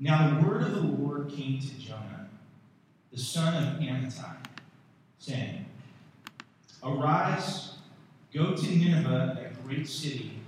Now 0.00 0.38
the 0.38 0.46
word 0.46 0.62
of 0.62 0.74
the 0.74 0.80
Lord 0.80 1.28
came 1.28 1.58
to 1.58 1.78
Jonah, 1.78 2.28
the 3.10 3.18
son 3.18 3.54
of 3.54 3.80
Amittai, 3.80 4.36
saying, 5.18 5.66
Arise, 6.84 7.72
go 8.32 8.54
to 8.54 8.76
Nineveh, 8.76 9.36
that 9.40 9.66
great 9.66 9.88
city, 9.88 10.40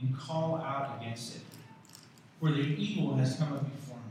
and 0.00 0.16
call 0.16 0.58
out 0.58 1.00
against 1.00 1.34
it, 1.34 1.42
for 2.38 2.52
their 2.52 2.60
evil 2.60 3.16
has 3.16 3.34
come 3.34 3.52
up 3.52 3.64
before 3.64 3.96
me. 3.96 4.02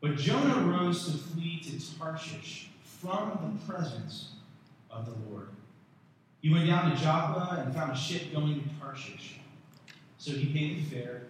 But 0.00 0.16
Jonah 0.16 0.66
rose 0.66 1.04
to 1.04 1.18
flee 1.18 1.60
to 1.64 1.98
Tarshish 1.98 2.70
from 2.82 3.58
the 3.60 3.72
presence 3.72 4.30
of 4.90 5.04
the 5.04 5.30
Lord. 5.30 5.48
He 6.40 6.50
went 6.50 6.66
down 6.66 6.90
to 6.90 6.96
Joppa 6.96 7.62
and 7.62 7.74
found 7.74 7.92
a 7.92 7.96
ship 7.96 8.32
going 8.32 8.62
to 8.62 8.68
Tarshish. 8.80 9.40
So 10.16 10.32
he 10.32 10.46
paid 10.46 10.78
the 10.78 10.96
fare 10.96 11.22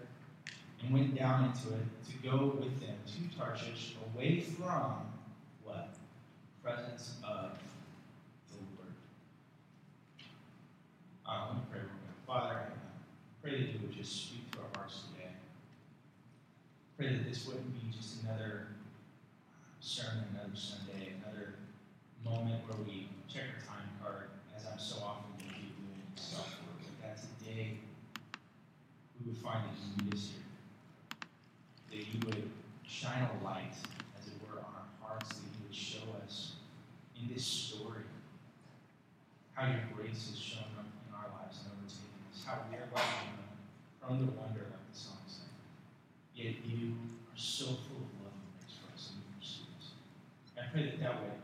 and 0.82 0.92
went 0.92 1.16
down 1.16 1.44
into 1.44 1.74
it 1.74 1.86
to 2.08 2.28
go 2.28 2.56
with 2.58 2.80
them 2.80 2.96
to 3.06 3.38
Tarshish, 3.38 3.96
away 4.14 4.40
from 4.40 5.12
what? 5.62 5.94
Presence 6.62 7.16
of 7.24 7.58
the 8.50 8.58
Lord. 8.76 8.92
Uh, 11.26 11.46
let 11.48 11.56
me 11.56 11.62
pray 11.70 11.80
real 11.80 11.88
quick. 11.88 12.26
Father, 12.26 12.54
I 12.54 13.42
pray 13.42 13.52
that 13.52 13.72
you 13.72 13.78
would 13.82 13.92
just 13.92 14.26
speak 14.26 14.50
to 14.52 14.58
our 14.58 14.66
hearts 14.76 15.02
today. 15.12 15.30
Pray 16.96 17.16
that 17.16 17.24
this 17.28 17.46
wouldn't 17.46 17.72
be 17.74 17.96
just 17.96 18.22
another 18.22 18.68
sermon, 19.80 20.24
another 20.34 20.56
Sunday, 20.56 21.14
another 21.24 21.54
moment 22.24 22.62
where 22.68 22.78
we 22.86 23.08
check 23.28 23.44
our 23.54 23.62
time 23.66 23.88
card, 24.02 24.28
as 24.56 24.66
I'm 24.66 24.78
so 24.78 24.96
often 25.04 25.30
going 25.38 25.54
to 25.54 25.60
be 25.60 25.72
doing 25.78 26.02
self 26.16 26.48
work, 26.66 26.82
but 26.82 26.96
that 27.02 27.18
today 27.38 27.78
we 29.18 29.30
would 29.32 29.40
find 29.40 29.64
that 29.64 30.04
you 30.04 30.10
here. 30.10 30.42
That 30.42 30.47
you 32.12 32.20
would 32.26 32.50
shine 32.86 33.22
a 33.22 33.44
light, 33.44 33.74
as 34.18 34.26
it 34.28 34.34
were, 34.42 34.58
on 34.58 34.72
our 34.74 34.88
hearts, 35.00 35.28
that 35.28 35.44
you 35.44 35.66
would 35.66 35.74
show 35.74 36.04
us 36.24 36.54
in 37.20 37.32
this 37.32 37.44
story 37.44 38.04
how 39.52 39.66
your 39.66 39.90
grace 39.94 40.30
has 40.30 40.38
shown 40.38 40.70
up 40.78 40.86
in 40.86 41.10
our 41.10 41.26
lives 41.34 41.58
and 41.66 41.74
overtaken 41.74 42.22
us, 42.30 42.46
how 42.46 42.62
we 42.70 42.78
are 42.78 42.86
like 42.94 43.38
prone 43.98 44.22
to 44.22 44.30
wonder, 44.38 44.70
like 44.70 44.86
the 44.88 44.96
song 44.96 45.20
sang. 45.26 45.52
Yet 46.32 46.64
you 46.64 46.94
are 47.28 47.36
so 47.36 47.76
full 47.84 48.06
of 48.06 48.12
love 48.24 48.38
and 48.38 48.48
grace 48.56 48.78
for 48.78 48.88
us, 48.94 49.12
and 49.12 49.20
you 49.20 49.26
pursue 49.36 49.68
us. 49.76 49.98
I 50.54 50.70
pray 50.70 50.88
that 50.88 51.02
that 51.02 51.20
would 51.20 51.42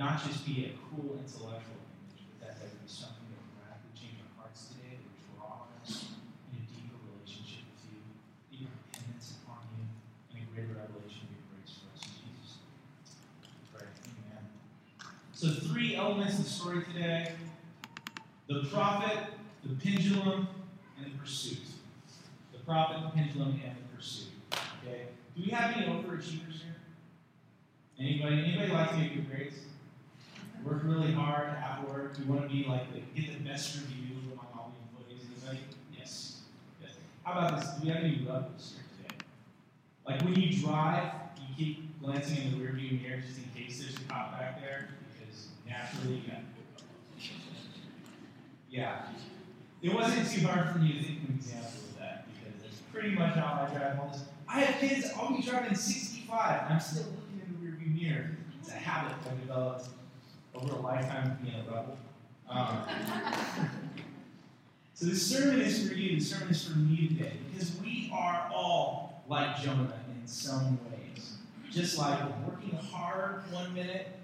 not 0.00 0.24
just 0.24 0.42
be 0.48 0.68
a 0.68 0.70
cool 0.88 1.20
intellectual 1.20 1.84
image, 1.84 2.24
but 2.32 2.48
that 2.48 2.56
that 2.58 2.66
would 2.72 2.80
be 2.80 2.88
something 2.88 3.28
that 3.28 3.44
would 3.44 3.60
radically 3.60 3.92
change 3.92 4.18
our 4.24 4.32
hearts 4.40 4.72
today, 4.72 4.96
that 4.96 5.04
would 5.04 5.20
draw 5.36 5.68
us 5.84 6.16
in 6.48 6.58
a 6.58 6.64
deeper 6.64 6.96
relationship 7.12 7.68
with 7.76 7.92
you, 7.92 8.00
deeper 8.48 8.72
dependence 8.88 9.36
upon 9.44 9.68
you, 9.76 9.84
and 10.32 10.40
a 10.40 10.46
greater 10.48 10.80
revelation 10.80 11.28
of 11.28 11.36
your 11.36 11.44
grace 11.52 11.76
for 11.76 11.92
us 11.92 12.08
in 12.08 12.24
Jesus' 12.24 12.56
name. 12.64 13.52
We 13.52 13.64
pray. 13.68 13.88
Amen. 14.08 14.44
So 15.46 15.52
three 15.52 15.94
elements 15.94 16.38
of 16.40 16.44
the 16.44 16.50
story 16.50 16.82
today. 16.92 17.30
The 18.48 18.64
prophet, 18.64 19.16
the 19.62 19.76
pendulum, 19.76 20.48
and 20.98 21.06
the 21.06 21.18
pursuit. 21.18 21.60
The 22.52 22.58
prophet, 22.64 22.96
the 23.04 23.10
pendulum, 23.10 23.60
and 23.64 23.76
the 23.76 23.96
pursuit. 23.96 24.32
Okay? 24.52 25.02
Do 25.36 25.42
we 25.44 25.50
have 25.50 25.76
any 25.76 25.86
overachievers 25.86 26.62
here? 26.62 26.74
Anybody? 27.96 28.42
Anybody 28.44 28.72
like 28.72 28.90
to 28.90 28.96
make 28.96 29.14
good 29.14 29.30
grades? 29.30 29.54
Work 30.64 30.80
really 30.82 31.12
hard 31.12 31.50
at 31.50 31.88
work. 31.88 32.16
You 32.18 32.24
want 32.24 32.42
to 32.42 32.48
be 32.48 32.64
like 32.64 32.92
the, 32.92 32.98
get 33.14 33.32
the 33.32 33.48
best 33.48 33.76
review 33.76 34.16
among 34.32 34.46
all 34.52 34.72
the 34.74 34.98
employees. 34.98 35.28
Anybody? 35.44 35.64
Yes. 35.96 36.40
Yes. 36.82 36.90
How 37.22 37.38
about 37.38 37.60
this? 37.60 37.70
Do 37.70 37.84
we 37.84 37.88
have 37.90 38.02
any 38.02 38.26
rebels 38.26 38.74
here 38.74 38.84
today? 39.08 39.24
Like 40.08 40.22
when 40.22 40.34
you 40.34 40.60
drive, 40.60 41.12
you 41.38 41.54
keep 41.56 42.00
glancing 42.02 42.38
in 42.38 42.58
the 42.58 42.64
rearview 42.64 43.00
mirror 43.00 43.20
just 43.24 43.38
in 43.38 43.44
case 43.54 43.78
there's 43.78 43.94
a 43.94 44.00
cop 44.08 44.32
back 44.32 44.60
there, 44.60 44.88
naturally. 45.66 46.22
Yeah. 48.70 49.06
It 49.82 49.94
wasn't 49.94 50.28
too 50.30 50.46
hard 50.46 50.72
for 50.72 50.78
me 50.78 50.92
to 50.92 51.02
think 51.02 51.22
of 51.22 51.28
an 51.28 51.34
example 51.36 51.70
of 51.90 51.98
that 51.98 52.26
because 52.34 52.62
that's 52.62 52.80
pretty 52.92 53.10
much 53.10 53.34
how 53.34 53.66
I 53.66 53.74
drive 53.74 53.98
all 53.98 54.08
this. 54.08 54.24
I 54.48 54.60
have 54.60 54.80
kids, 54.80 55.10
I'll 55.16 55.34
be 55.34 55.42
driving 55.42 55.74
65, 55.74 56.62
and 56.64 56.74
I'm 56.74 56.80
still 56.80 57.04
looking 57.04 57.40
in 57.44 57.52
the 57.52 57.66
rearview 57.66 58.02
mirror. 58.02 58.36
It's 58.60 58.70
a 58.70 58.74
habit 58.74 59.14
I've 59.26 59.40
developed 59.40 59.88
over 60.54 60.74
a 60.74 60.80
lifetime 60.80 61.32
of 61.32 61.42
being 61.42 61.54
a 61.54 61.64
rebel. 61.64 61.98
Um, 62.48 62.82
so 64.94 65.06
this 65.06 65.26
sermon 65.26 65.60
is 65.60 65.88
for 65.88 65.94
you, 65.94 66.18
this 66.18 66.30
sermon 66.30 66.48
is 66.48 66.64
for 66.66 66.78
me 66.78 67.08
today, 67.08 67.34
because 67.52 67.76
we 67.80 68.10
are 68.12 68.50
all 68.54 69.22
like 69.28 69.60
Jonah 69.60 69.92
in 70.20 70.26
some 70.26 70.78
ways. 70.90 71.36
Just 71.70 71.98
like 71.98 72.18
working 72.46 72.78
hard 72.90 73.42
one 73.52 73.74
minute, 73.74 74.15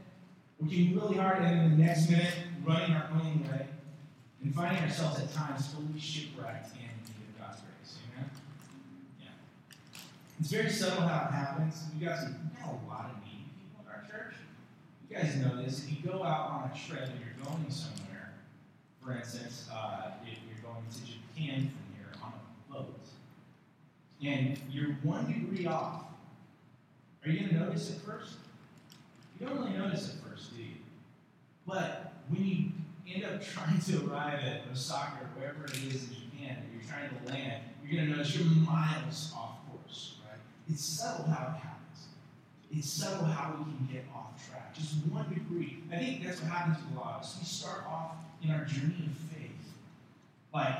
working 0.62 0.94
really 0.94 1.16
hard, 1.16 1.38
and 1.38 1.46
then 1.46 1.70
the 1.70 1.84
next 1.84 2.08
minute 2.08 2.34
running 2.64 2.92
our 2.92 3.08
own 3.12 3.42
way, 3.50 3.66
and 4.42 4.54
finding 4.54 4.82
ourselves 4.82 5.20
at 5.20 5.32
times 5.32 5.68
fully 5.68 5.98
shipwrecked 5.98 6.74
in 6.74 6.82
need 6.82 7.28
of 7.34 7.40
God's 7.40 7.60
grace. 7.62 7.98
Amen? 8.14 8.30
Yeah. 9.20 9.28
It's 10.40 10.50
very 10.50 10.70
subtle 10.70 11.02
how 11.02 11.28
it 11.28 11.32
happens. 11.32 11.84
We 11.98 12.06
got 12.06 12.18
some, 12.18 12.50
we 12.54 12.62
a 12.62 12.88
lot 12.88 13.10
of 13.10 13.24
needy 13.24 13.44
people 13.58 13.84
in 13.84 13.90
our 13.90 14.02
church. 14.08 14.34
You 15.08 15.16
guys 15.16 15.36
know 15.36 15.62
this. 15.62 15.84
If 15.84 15.90
you 15.90 16.10
go 16.10 16.22
out 16.22 16.50
on 16.50 16.70
a 16.70 16.88
trip 16.88 17.08
and 17.08 17.18
you're 17.18 17.44
going 17.44 17.70
somewhere, 17.70 18.34
for 19.02 19.16
instance, 19.16 19.68
uh, 19.72 20.12
if 20.22 20.38
you're 20.48 20.62
going 20.72 20.84
to 20.90 20.98
Japan 20.98 21.70
from 21.70 21.96
here 21.96 22.12
on 22.22 22.32
a 22.32 22.72
boat, 22.72 23.00
and 24.24 24.56
you're 24.70 24.92
one 25.02 25.26
degree 25.26 25.66
off, 25.66 26.04
are 27.24 27.30
you 27.30 27.40
going 27.40 27.50
to 27.50 27.58
notice 27.58 27.90
it 27.90 28.00
first? 28.02 28.36
You 29.38 29.46
don't 29.46 29.58
really 29.58 29.76
notice 29.76 30.14
at 30.14 30.28
first, 30.28 30.54
do 30.56 30.62
you? 30.62 30.76
But 31.66 32.12
when 32.28 32.44
you 32.44 33.14
end 33.14 33.24
up 33.24 33.42
trying 33.42 33.80
to 33.80 34.06
arrive 34.06 34.40
at 34.40 34.62
Osaka 34.70 35.24
or 35.24 35.40
wherever 35.40 35.64
it 35.64 35.76
is 35.84 36.08
in 36.08 36.14
Japan, 36.14 36.58
and 36.62 36.72
you're 36.72 36.88
trying 36.88 37.10
to 37.10 37.32
land, 37.32 37.62
you're 37.84 37.96
going 37.96 38.10
to 38.10 38.16
notice 38.16 38.36
you're 38.36 38.46
miles 38.46 39.32
off 39.36 39.56
course, 39.70 40.16
right? 40.28 40.38
It's 40.68 40.84
subtle 40.84 41.26
how 41.26 41.54
it 41.54 41.60
happens. 41.60 42.06
It's 42.70 42.88
subtle 42.88 43.26
how 43.26 43.56
we 43.58 43.64
can 43.64 43.88
get 43.92 44.04
off 44.14 44.48
track. 44.48 44.74
Just 44.74 44.94
one 45.10 45.28
degree. 45.28 45.82
I 45.92 45.96
think 45.96 46.24
that's 46.24 46.40
what 46.40 46.50
happens 46.50 46.78
with 46.84 46.96
a 46.96 47.00
lot 47.00 47.16
of 47.16 47.20
us. 47.22 47.36
We 47.38 47.44
start 47.44 47.84
off 47.86 48.12
in 48.42 48.50
our 48.50 48.64
journey 48.64 49.10
of 49.10 49.16
faith, 49.36 49.74
like 50.54 50.78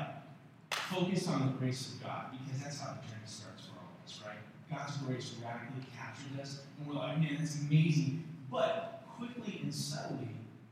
focused 0.71 1.29
on 1.29 1.47
the 1.47 1.53
grace 1.53 1.93
of 1.93 2.03
God, 2.03 2.25
because 2.31 2.61
that's 2.61 2.79
how 2.79 2.93
the 2.93 3.07
journey 3.07 3.25
starts 3.25 3.65
for 3.65 3.77
all 3.77 3.91
of 3.93 4.05
us, 4.05 4.19
right? 4.25 4.41
God's 4.71 4.97
grace 4.97 5.35
radically 5.43 5.85
captures 5.95 6.39
us, 6.41 6.61
and 6.79 6.87
we're 6.87 6.95
like, 6.95 7.19
man, 7.19 7.37
that's 7.39 7.59
amazing. 7.61 8.23
But 8.53 9.01
quickly 9.17 9.61
and 9.63 9.73
subtly, 9.73 10.29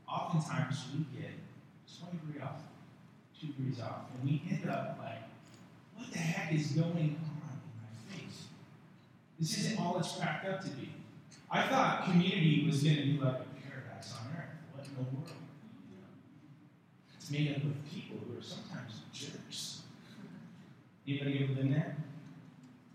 oftentimes 0.08 0.84
we 0.94 1.20
get 1.20 1.32
20 1.98 2.16
degrees 2.18 2.42
off, 2.44 2.60
two 3.38 3.48
degrees 3.48 3.80
off, 3.80 4.02
and 4.14 4.30
we 4.30 4.40
end 4.48 4.70
up 4.70 5.00
like, 5.02 5.24
what 5.96 6.12
the 6.12 6.18
heck 6.18 6.52
is 6.54 6.68
going 6.68 6.86
on 6.86 6.94
in 6.94 7.08
my 7.18 8.16
face? 8.16 8.44
This 9.40 9.58
isn't 9.58 9.80
all 9.80 9.98
it's 9.98 10.16
cracked 10.16 10.46
up 10.46 10.60
to 10.60 10.68
be. 10.68 10.92
I 11.50 11.66
thought 11.66 12.04
community 12.04 12.64
was 12.64 12.84
going 12.84 12.96
to 12.96 13.02
be 13.02 13.18
like 13.18 13.34
a 13.34 13.68
paradise 13.68 14.14
on 14.14 14.32
earth. 14.38 14.54
What 14.72 14.86
in 14.86 14.94
the 14.94 15.02
world? 15.02 15.32
It's 17.16 17.30
made 17.32 17.50
up 17.50 17.64
of 17.64 17.84
people 17.92 18.18
who 18.28 18.38
are 18.38 18.42
sometimes 18.42 19.00
jerks. 19.12 19.82
Anybody 21.08 21.42
ever 21.42 21.54
been 21.54 21.72
there? 21.72 21.96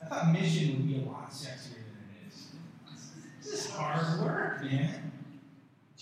I 0.02 0.06
thought 0.06 0.32
mission 0.32 0.78
would 0.78 0.88
be 0.88 0.96
a 0.96 1.10
lot 1.10 1.30
sexier. 1.30 1.87
This 3.50 3.66
is 3.66 3.72
hard 3.72 4.20
work, 4.20 4.62
man. 4.62 5.12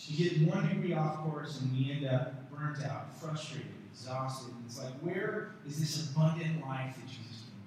You 0.08 0.30
get 0.30 0.48
one 0.48 0.68
degree 0.68 0.94
off 0.94 1.18
course 1.18 1.62
and 1.62 1.72
we 1.72 1.92
end 1.92 2.08
up 2.08 2.50
burnt 2.50 2.84
out, 2.84 3.16
frustrated, 3.22 3.68
exhausted. 3.94 4.52
And 4.52 4.64
it's 4.66 4.80
like, 4.82 4.94
where 5.02 5.52
is 5.68 5.80
this 5.80 6.10
abundant 6.10 6.62
life 6.62 6.96
that 6.96 7.08
Jesus 7.08 7.44
bring? 7.46 7.62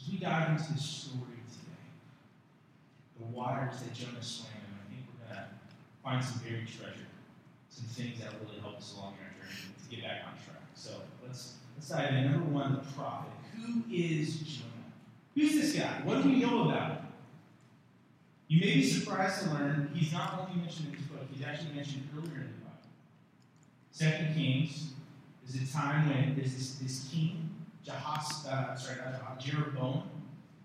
As 0.00 0.08
we 0.08 0.18
dive 0.18 0.50
into 0.50 0.74
this 0.74 0.84
story 0.84 1.42
today, 1.50 1.88
the 3.18 3.26
waters 3.36 3.80
that 3.80 3.92
Jonah 3.92 4.22
swam 4.22 4.52
in, 4.52 4.74
I 4.78 4.94
think 4.94 5.06
we're 5.10 5.34
going 5.34 5.44
to 5.44 5.48
find 6.04 6.24
some 6.24 6.38
buried 6.38 6.68
treasure, 6.68 7.10
some 7.68 7.86
things 7.86 8.20
that 8.20 8.32
really 8.44 8.60
help 8.60 8.76
us 8.76 8.94
along 8.96 9.14
our 9.14 9.42
journey 9.42 9.74
to 9.82 9.96
get 9.96 10.04
back 10.04 10.22
on 10.28 10.34
track. 10.34 10.62
So 10.74 10.90
let's 11.26 11.54
let's 11.74 11.88
dive 11.88 12.14
in. 12.14 12.30
Number 12.30 12.48
one, 12.48 12.74
the 12.74 12.92
prophet. 12.92 13.32
Who 13.56 13.82
is 13.92 14.36
Jonah? 14.38 14.70
Who's 15.34 15.60
this 15.60 15.72
guy? 15.82 16.00
What 16.04 16.22
do 16.22 16.28
we 16.28 16.36
know 16.36 16.68
about 16.68 16.90
him? 16.90 17.03
You 18.48 18.60
may 18.60 18.74
be 18.74 18.82
surprised 18.82 19.44
to 19.44 19.50
learn 19.50 19.90
he's 19.94 20.12
not 20.12 20.38
only 20.38 20.60
mentioned 20.60 20.88
in 20.88 21.00
this 21.00 21.06
book, 21.06 21.22
he's 21.32 21.44
actually 21.44 21.74
mentioned 21.74 22.08
earlier 22.16 22.42
in 22.42 22.52
the 22.52 22.64
Bible. 22.64 22.88
Second 23.90 24.34
Kings 24.34 24.92
is 25.48 25.62
a 25.62 25.72
time 25.72 26.08
when 26.08 26.34
there's 26.36 26.54
this, 26.54 26.74
this 26.76 27.08
king, 27.10 27.50
uh, 27.88 28.20
sorry, 28.74 28.98
not 28.98 29.38
Jahas, 29.38 29.44
Jeroboam, 29.44 30.02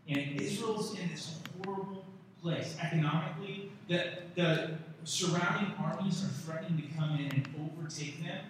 and 0.08 0.42
Israel's 0.42 0.98
in 1.00 1.10
this 1.10 1.40
horrible 1.64 2.06
place 2.42 2.76
economically. 2.82 3.72
The, 3.88 4.20
the 4.36 4.72
surrounding 5.04 5.74
armies 5.82 6.24
are 6.24 6.28
threatening 6.28 6.82
to 6.82 6.98
come 6.98 7.18
in 7.20 7.26
and 7.26 7.48
overtake 7.60 8.24
them. 8.24 8.46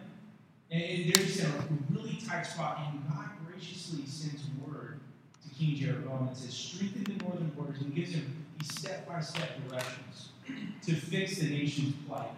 And 0.71 0.81
they're 0.81 1.23
just 1.23 1.39
in 1.39 1.45
a 1.47 1.63
really 1.91 2.19
tight 2.27 2.43
spot, 2.43 2.79
and 2.91 3.07
God 3.09 3.29
graciously 3.45 4.05
sends 4.05 4.43
word 4.65 4.99
to 5.43 5.55
King 5.55 5.75
Jeroboam 5.75 6.27
and 6.27 6.37
says, 6.37 6.53
strengthen 6.53 7.03
the 7.05 7.23
northern 7.23 7.49
borders, 7.49 7.81
and 7.81 7.95
gives 7.95 8.11
him 8.11 8.45
these 8.59 8.73
step 8.73 9.07
by 9.07 9.19
step 9.21 9.49
directions 9.67 10.29
to 10.85 10.95
fix 10.95 11.37
the 11.39 11.49
nation's 11.49 11.95
plight. 12.07 12.29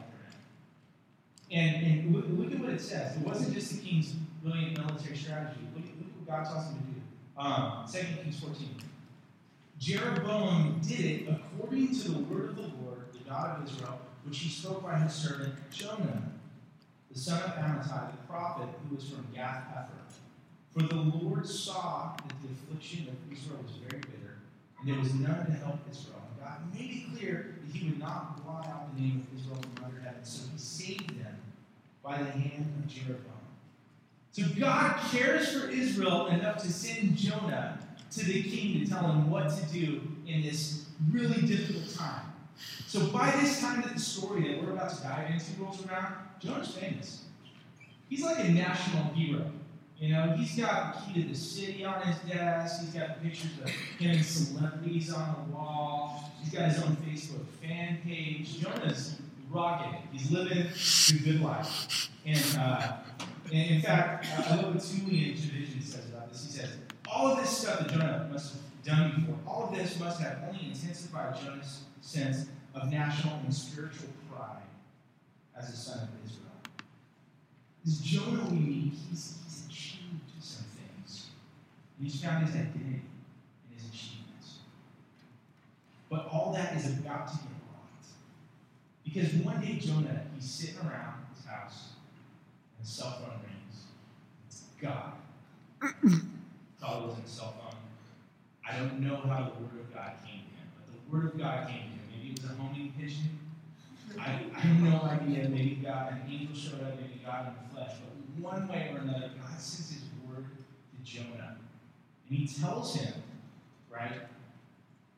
And, 1.51 1.85
and 1.85 2.15
look, 2.15 2.25
look, 2.29 2.51
at 2.53 2.59
what 2.59 2.69
it 2.69 2.79
says. 2.79 3.17
It 3.17 3.23
wasn't 3.23 3.53
just 3.53 3.75
the 3.75 3.81
king's 3.81 4.13
brilliant 4.41 4.77
military 4.77 5.17
strategy. 5.17 5.59
Look, 5.75 5.83
look 5.83 6.07
at 6.07 6.17
what 6.17 6.27
God 6.27 6.51
tells 6.51 6.67
him 6.67 6.79
to 6.79 6.85
do. 6.85 7.01
Um, 7.37 7.85
2 7.91 8.23
Kings 8.23 8.39
14. 8.39 8.75
Jeroboam 9.79 10.79
did 10.87 10.99
it 10.99 11.27
according 11.27 11.95
to 11.99 12.11
the 12.11 12.19
word 12.19 12.49
of 12.49 12.55
the 12.55 12.61
Lord, 12.61 13.05
the 13.13 13.27
God 13.27 13.57
of 13.57 13.67
Israel, 13.67 13.99
which 14.23 14.37
he 14.37 14.49
spoke 14.49 14.83
by 14.83 14.99
his 14.99 15.11
servant 15.11 15.55
Jonah, 15.71 16.21
the 17.11 17.19
son 17.19 17.41
of 17.41 17.51
Amittai, 17.55 18.11
the 18.11 18.17
prophet 18.27 18.69
who 18.87 18.95
was 18.95 19.09
from 19.09 19.25
Gath 19.33 19.63
Hepher. 19.73 20.01
For 20.71 20.83
the 20.87 20.95
Lord 20.95 21.47
saw 21.47 22.15
that 22.15 22.35
the 22.41 22.49
affliction 22.53 23.07
of 23.07 23.33
Israel 23.35 23.59
was 23.63 23.73
very 23.89 24.01
bitter, 24.01 24.20
and 24.81 24.89
there 24.89 24.99
was 24.99 25.13
none 25.13 25.45
to 25.45 25.51
help 25.51 25.79
Israel. 25.89 26.21
And 26.31 26.45
God 26.45 26.73
made 26.73 26.89
it 26.89 27.17
clear 27.17 27.55
that 27.63 27.75
he 27.75 27.89
would 27.89 27.99
not 27.99 28.43
blot 28.43 28.67
out 28.67 28.95
the 28.95 29.01
name 29.01 29.27
of 29.27 29.39
Israel 29.39 29.59
from 29.75 29.85
under 29.85 30.01
heaven, 30.01 30.23
so 30.23 30.43
he 30.51 30.57
saved 30.57 31.23
them 31.23 31.37
by 32.03 32.17
the 32.17 32.31
hand 32.31 32.73
of 32.79 32.87
Jeroboam. 32.87 33.25
So 34.31 34.43
God 34.59 34.99
cares 35.11 35.51
for 35.51 35.69
Israel 35.69 36.27
enough 36.27 36.57
to 36.63 36.71
send 36.71 37.17
Jonah 37.17 37.79
to 38.11 38.25
the 38.25 38.43
king 38.43 38.83
to 38.83 38.89
tell 38.89 39.03
him 39.09 39.29
what 39.29 39.49
to 39.49 39.63
do 39.73 40.01
in 40.25 40.41
this 40.41 40.85
really 41.11 41.41
difficult 41.41 41.93
time. 41.95 42.33
So 42.87 43.07
by 43.07 43.31
this 43.31 43.61
time 43.61 43.81
that 43.81 43.93
the 43.93 43.99
story 43.99 44.47
that 44.49 44.63
we're 44.63 44.71
about 44.71 44.95
to 44.95 45.03
dive 45.03 45.31
into 45.31 45.61
rolls 45.61 45.85
around, 45.85 46.15
Jonah's 46.39 46.75
famous. 46.75 47.25
He's 48.09 48.23
like 48.23 48.39
a 48.39 48.49
national 48.49 49.05
hero. 49.13 49.51
You 50.01 50.15
know, 50.15 50.33
he's 50.35 50.55
got 50.57 50.95
the 50.95 51.13
key 51.13 51.21
to 51.21 51.29
the 51.29 51.35
city 51.35 51.85
on 51.85 52.01
his 52.01 52.17
desk. 52.27 52.81
He's 52.81 52.89
got 52.89 53.21
pictures 53.21 53.51
of 53.63 53.69
him 53.69 54.11
and 54.15 54.25
celebrities 54.25 55.13
on 55.13 55.35
the 55.35 55.55
wall. 55.55 56.31
He's 56.41 56.51
got 56.51 56.71
his 56.71 56.81
own 56.81 56.97
Facebook 57.07 57.45
fan 57.61 57.99
page. 58.03 58.59
Jonah's 58.59 59.21
rocking. 59.51 60.01
He's 60.11 60.31
living 60.31 60.65
the 60.67 61.19
good 61.23 61.41
life. 61.41 62.09
And, 62.25 62.57
uh, 62.57 62.93
and 63.53 63.69
in 63.75 63.81
fact, 63.83 64.25
I 64.39 64.55
love 64.55 64.73
what 64.73 64.83
Tullian 64.83 65.37
Tchividjian 65.37 65.83
says 65.83 66.09
about 66.09 66.31
this. 66.31 66.45
He 66.45 66.51
says, 66.51 66.69
all 67.07 67.27
of 67.27 67.37
this 67.37 67.55
stuff 67.55 67.81
that 67.81 67.91
Jonah 67.91 68.27
must 68.31 68.53
have 68.53 68.83
done 68.83 69.21
before, 69.21 69.37
all 69.45 69.69
of 69.69 69.75
this 69.75 69.99
must 69.99 70.19
have 70.19 70.39
only 70.47 70.65
intensified 70.65 71.39
Jonah's 71.43 71.83
sense 72.01 72.47
of 72.73 72.89
national 72.89 73.35
and 73.43 73.53
spiritual 73.53 74.09
pride 74.31 74.63
as 75.55 75.69
a 75.69 75.75
son 75.75 75.99
of 75.99 76.09
Israel. 76.25 76.47
This 77.85 77.99
Jonah 77.99 78.49
we 78.49 78.57
meet, 78.57 78.93
he's, 79.09 79.37
he's 79.43 79.65
achieved 79.67 80.21
some 80.39 80.65
things. 80.77 81.27
And 82.01 82.09
he's 82.09 82.19
found 82.19 82.47
his 82.47 82.55
identity 82.55 82.99
in 83.69 83.77
his 83.77 83.87
achievements. 83.87 84.57
But 86.09 86.27
all 86.31 86.51
that 86.53 86.75
is 86.75 86.87
about 86.87 87.27
to 87.27 87.35
get 87.35 87.53
rocked. 87.69 88.07
Because 89.03 89.33
one 89.45 89.61
day 89.61 89.77
Jonah, 89.77 90.23
he's 90.33 90.49
sitting 90.49 90.79
around 90.79 91.25
his 91.35 91.45
house, 91.45 91.89
and 92.75 92.87
his 92.87 92.89
cell 92.91 93.19
phone 93.19 93.39
rings. 93.45 93.83
It's 94.47 94.63
God. 94.81 95.13
Probably 96.79 97.07
wasn't 97.07 97.27
a 97.27 97.29
cell 97.29 97.53
phone. 97.61 97.79
I 98.67 98.79
don't 98.79 98.99
know 98.99 99.17
how 99.17 99.51
the 99.53 99.63
word 99.63 99.81
of 99.81 99.93
God 99.93 100.13
came 100.25 100.41
to 100.41 100.55
him, 100.57 100.71
but 100.75 100.87
the 100.91 101.15
word 101.15 101.25
of 101.25 101.37
God 101.39 101.67
came 101.67 101.83
to 101.83 101.85
him. 101.85 101.99
Maybe 102.09 102.31
it 102.31 102.41
was 102.41 102.49
a 102.49 102.55
homing 102.55 102.93
pigeon. 102.99 103.37
I, 104.19 104.41
I 104.55 104.59
have 104.59 104.81
no 104.81 105.03
idea. 105.03 105.49
Maybe 105.49 105.81
God, 105.83 106.13
an 106.13 106.21
angel 106.27 106.55
showed 106.55 106.81
up, 106.81 106.99
maybe 106.99 107.21
God 107.23 107.49
in 107.49 107.53
the 107.61 107.75
flesh. 107.75 107.97
But 108.01 108.43
one 108.43 108.67
way 108.67 108.89
or 108.91 109.01
another, 109.01 109.29
God 109.39 109.59
sends 109.59 109.91
his 109.91 110.01
word 110.27 110.45
to 110.47 111.03
Jonah. 111.03 111.57
And 112.31 112.39
he 112.39 112.47
tells 112.47 112.95
him, 112.95 113.13
right, 113.89 114.21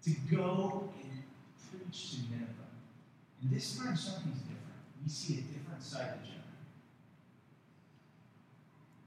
to 0.04 0.10
go 0.31 0.89
and 1.00 1.24
preach 1.69 2.12
to 2.12 2.18
Nineveh. 2.31 2.48
And 3.39 3.51
this 3.51 3.77
time 3.77 3.95
something's 3.95 4.39
different. 4.39 4.81
We 5.04 5.10
see 5.12 5.33
a 5.36 5.42
different 5.42 5.83
side 5.83 6.15
of 6.15 6.24
Jonah. 6.24 6.39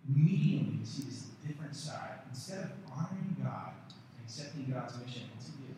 Immediately, 0.08 0.78
we 0.78 0.86
see 0.86 1.02
this 1.02 1.26
different 1.44 1.74
side. 1.74 2.20
Instead 2.30 2.58
of 2.58 2.70
honoring 2.92 3.36
God 3.42 3.72
and 3.90 4.24
accepting 4.24 4.72
God's 4.72 4.96
mission, 5.04 5.22
what's 5.34 5.46
he 5.46 5.52
do? 5.66 5.74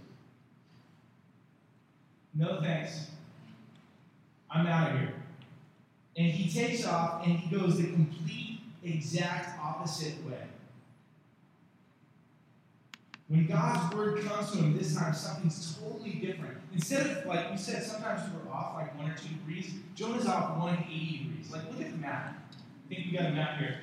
No 2.35 2.61
thanks. 2.61 3.07
I'm 4.51 4.67
out 4.67 4.93
of 4.93 4.99
here. 4.99 5.15
And 6.15 6.27
he 6.27 6.51
takes 6.51 6.85
off 6.85 7.25
and 7.25 7.39
he 7.39 7.57
goes 7.57 7.79
the 7.79 7.85
complete, 7.85 8.61
exact 8.85 9.59
opposite 9.59 10.23
way. 10.27 10.45
When 13.29 13.47
God's 13.47 13.95
word 13.95 14.25
comes 14.25 14.53
to 14.53 14.59
him 14.59 14.77
this 14.77 14.97
time, 14.97 15.13
something's 15.13 15.79
totally 15.79 16.13
different. 16.13 16.57
Instead 16.73 17.07
of, 17.07 17.27
like 17.27 17.51
we 17.51 17.59
said, 17.59 17.83
sometimes 17.83 18.23
we're 18.33 18.51
off 18.51 18.75
like 18.75 18.97
one 18.97 19.11
or 19.11 19.15
two 19.15 19.29
degrees, 19.29 19.73
Jonah's 19.95 20.27
off 20.27 20.57
180 20.59 21.25
degrees. 21.25 21.51
Like, 21.53 21.65
look 21.71 21.81
at 21.81 21.93
the 21.93 21.99
map. 21.99 22.35
I 22.55 22.95
think 22.95 23.07
we 23.07 23.19
got 23.19 23.27
a 23.27 23.33
map 23.33 23.59
here. 23.59 23.81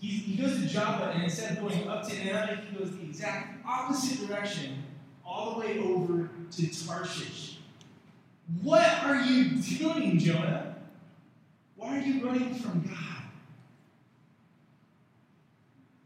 He, 0.00 0.06
he 0.06 0.40
goes 0.40 0.60
to 0.60 0.66
Joppa, 0.66 1.10
and 1.10 1.24
instead 1.24 1.58
of 1.58 1.60
going 1.60 1.88
up 1.88 2.06
to 2.06 2.16
Nineveh, 2.16 2.60
he 2.70 2.78
goes 2.78 2.96
the 2.96 3.02
exact 3.02 3.66
opposite 3.66 4.28
direction, 4.28 4.84
all 5.26 5.54
the 5.54 5.60
way 5.60 5.78
over 5.80 6.30
to 6.52 6.86
Tarshish. 6.86 7.58
What 8.62 8.86
are 9.02 9.16
you 9.16 9.56
doing, 9.56 10.20
Jonah? 10.20 10.76
Why 11.74 11.98
are 11.98 12.00
you 12.00 12.24
running 12.24 12.54
from 12.54 12.82
God? 12.82 13.18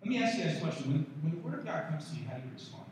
Let 0.01 0.02
me 0.13 0.23
ask 0.23 0.39
you 0.39 0.45
guys 0.45 0.57
a 0.57 0.61
question. 0.61 0.93
When, 0.93 1.07
when 1.23 1.33
the 1.33 1.39
Word 1.39 1.59
of 1.59 1.65
God 1.65 1.89
comes 1.89 2.11
to 2.11 2.17
you, 2.17 2.23
how 2.29 2.37
do 2.37 2.43
you 2.43 2.53
respond? 2.53 2.85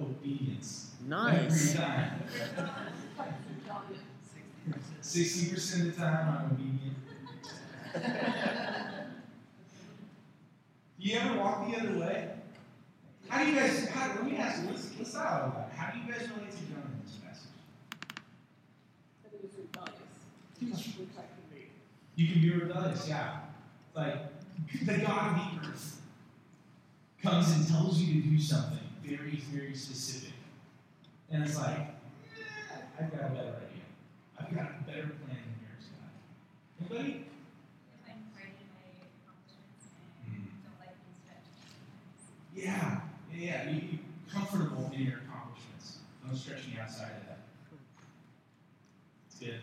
Obedience. 0.00 0.92
Nice. 1.06 1.74
Every 1.74 1.84
time. 1.84 2.22
60% 5.02 5.80
of 5.80 5.86
the 5.86 5.92
time, 5.92 6.28
I'm 6.28 6.50
obedient. 6.52 6.96
Do 11.00 11.08
you 11.08 11.18
ever 11.18 11.38
walk 11.38 11.70
the 11.70 11.76
other 11.78 11.98
way? 11.98 12.30
How 13.28 13.44
do 13.44 13.50
you 13.50 13.56
guys, 13.58 13.88
how, 13.88 14.08
let 14.08 14.24
me 14.24 14.36
ask 14.36 14.62
you, 14.62 14.68
what's, 14.68 14.90
what's 14.96 15.12
that 15.12 15.26
all 15.26 15.48
about? 15.48 15.70
How 15.74 15.92
do 15.92 15.98
you 15.98 16.10
guys 16.10 16.22
relate 16.22 16.50
to 16.50 16.58
Jonah 16.58 16.90
in 16.92 17.00
this 17.04 17.16
passage? 17.24 17.50
That 19.22 19.32
it 19.34 19.42
was 19.42 19.52
rebellious. 19.56 19.94
Can 20.58 20.68
read. 21.52 21.68
You 22.16 22.26
can 22.28 22.40
be 22.40 22.50
rebellious, 22.50 23.08
yeah. 23.08 23.49
Like, 23.94 24.16
the 24.84 24.98
God 24.98 25.30
of 25.30 25.62
the 25.62 25.68
earth 25.68 26.00
comes 27.22 27.50
and 27.52 27.68
tells 27.68 28.00
you 28.00 28.22
to 28.22 28.28
do 28.28 28.40
something 28.40 28.78
very, 29.04 29.42
very 29.52 29.74
specific. 29.74 30.34
And 31.30 31.44
it's 31.44 31.56
like, 31.56 31.78
I've 32.98 33.10
got 33.10 33.20
a 33.20 33.34
better 33.34 33.56
idea. 33.56 33.86
I've 34.38 34.54
got 34.54 34.66
a 34.66 34.84
better 34.84 35.08
plan 35.08 35.36
than 35.36 35.56
yours, 35.60 35.86
God. 35.98 36.98
Anybody? 36.98 37.26
Yeah, 42.54 43.00
yeah, 43.34 43.64
yeah. 43.64 43.70
You 43.70 43.98
comfortable 44.32 44.90
in 44.94 45.00
your 45.02 45.18
accomplishments. 45.18 45.98
Don't 46.26 46.36
stretch 46.36 46.66
me 46.66 46.78
outside 46.80 47.12
of 47.20 47.26
that. 47.28 47.38
It's 49.26 49.38
good. 49.38 49.60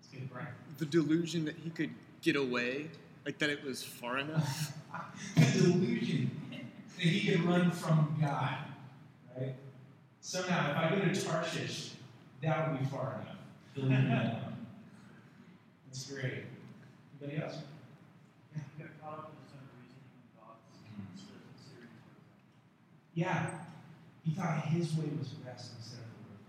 It's 0.00 0.08
good, 0.10 0.30
Brian. 0.32 0.48
The 0.78 0.86
delusion 0.86 1.44
that 1.44 1.56
he 1.56 1.70
could 1.70 1.90
get 2.22 2.36
away, 2.36 2.90
like 3.24 3.38
that 3.38 3.50
it 3.50 3.64
was 3.64 3.82
far 3.82 4.18
enough. 4.18 4.72
the 5.36 5.44
delusion 5.62 6.30
that 6.50 7.06
he 7.06 7.30
could 7.30 7.44
run 7.44 7.70
from 7.70 8.16
God, 8.20 8.56
right? 9.36 9.54
Somehow, 10.20 10.70
if 10.70 10.76
I 10.76 10.96
go 10.96 11.12
to 11.12 11.20
Tarshish, 11.20 11.92
that 12.42 12.70
would 12.70 12.80
be 12.80 12.86
far 12.86 13.20
enough. 13.22 13.36
me. 13.88 14.36
That's 15.86 16.10
great. 16.10 16.44
Anybody 17.20 17.42
else? 17.42 17.56
Word 18.78 18.90
Yeah, 23.14 23.50
he 24.24 24.30
thought 24.30 24.64
his 24.66 24.94
way 24.94 25.06
was 25.18 25.28
best 25.28 25.72
instead 25.76 25.98
of 25.98 26.06
the 26.06 26.20
word 26.24 26.40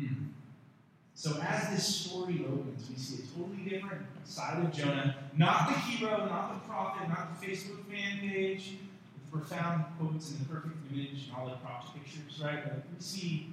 of 0.00 0.08
God. 0.08 0.16
Hmm. 0.16 0.41
So 1.22 1.40
as 1.40 1.70
this 1.70 1.86
story 1.86 2.44
opens, 2.48 2.90
we 2.90 2.96
see 2.96 3.22
a 3.22 3.38
totally 3.38 3.62
different 3.70 4.02
side 4.24 4.58
of 4.60 4.72
Jonah. 4.72 5.14
Not 5.36 5.68
the 5.68 5.74
hero, 5.74 6.26
not 6.26 6.54
the 6.54 6.68
prophet, 6.68 7.08
not 7.08 7.40
the 7.40 7.46
Facebook 7.46 7.84
fan 7.84 8.18
page 8.18 8.78
with 9.14 9.30
profound 9.30 9.84
quotes 9.96 10.32
and 10.32 10.40
the 10.40 10.46
perfect 10.46 10.74
image 10.92 11.28
and 11.28 11.36
all 11.38 11.46
the 11.46 11.54
props 11.58 11.92
pictures, 11.92 12.42
right? 12.42 12.64
But 12.64 12.82
we 12.92 13.00
see 13.00 13.50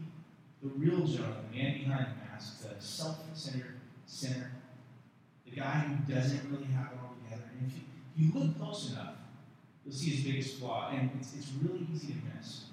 the 0.64 0.70
real 0.70 1.06
Jonah, 1.06 1.44
the 1.52 1.56
man 1.56 1.78
behind 1.78 2.08
the 2.08 2.32
mask, 2.32 2.64
the 2.64 2.74
self-centered 2.80 3.78
sinner, 4.08 4.52
the 5.46 5.56
guy 5.56 5.82
who 5.82 6.12
doesn't 6.12 6.50
really 6.50 6.72
have 6.74 6.88
it 6.88 6.98
all 7.04 7.14
together. 7.24 7.52
And 7.60 7.70
if 7.70 7.78
you, 7.78 7.84
if 8.16 8.34
you 8.34 8.40
look 8.40 8.58
close 8.58 8.94
enough, 8.94 9.14
you'll 9.86 9.94
see 9.94 10.10
his 10.10 10.26
biggest 10.26 10.58
flaw, 10.58 10.90
and 10.92 11.12
it's, 11.20 11.36
it's 11.36 11.52
really 11.62 11.86
easy 11.94 12.14
to 12.14 12.20
miss. 12.36 12.64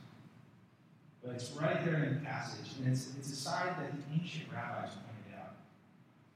But 1.26 1.34
it's 1.34 1.50
right 1.52 1.84
there 1.84 2.04
in 2.04 2.14
the 2.14 2.20
passage, 2.20 2.74
and 2.78 2.92
it's, 2.92 3.08
it's 3.18 3.32
a 3.32 3.36
side 3.36 3.74
that 3.80 3.90
the 3.90 4.14
ancient 4.14 4.44
rabbis 4.52 4.90
pointed 4.90 5.40
out. 5.40 5.56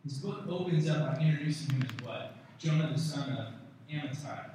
His 0.02 0.18
book 0.18 0.42
opens 0.49 0.90
up 0.90 1.14
by 1.14 1.23
introducing 1.23 1.76
him 1.76 1.82
as 1.82 2.04
what? 2.04 2.35
Jonah, 2.59 2.90
the 2.92 2.99
son 2.99 3.30
of 3.30 3.47
Amittai. 3.88 4.50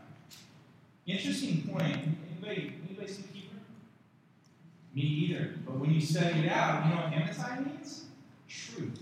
Interesting 1.07 1.61
point. 1.61 2.17
Anybody, 2.31 2.73
anybody 2.85 3.07
speak 3.07 3.31
Hebrew? 3.33 3.59
Me 4.93 5.01
either. 5.01 5.53
But 5.65 5.79
when 5.79 5.93
you 5.93 6.01
study 6.01 6.41
it 6.41 6.51
out, 6.51 6.85
you 6.85 6.95
know 6.95 7.01
what 7.01 7.13
Amittai 7.13 7.65
means? 7.65 8.05
Truth. 8.49 8.99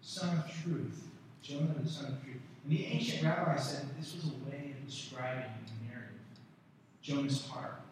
Son 0.00 0.38
of 0.38 0.50
truth. 0.62 1.02
Jonah, 1.42 1.74
the 1.82 1.88
son 1.88 2.06
of 2.06 2.24
truth. 2.24 2.40
And 2.64 2.72
the 2.78 2.86
ancient 2.86 3.24
rabbi 3.24 3.58
said 3.58 3.82
that 3.82 3.98
this 3.98 4.14
was 4.14 4.24
a 4.24 4.50
way 4.50 4.74
of 4.78 4.86
describing 4.86 5.44
the 5.66 5.92
narrative. 5.92 6.20
Jonah's 7.02 7.46
heart. 7.46 7.82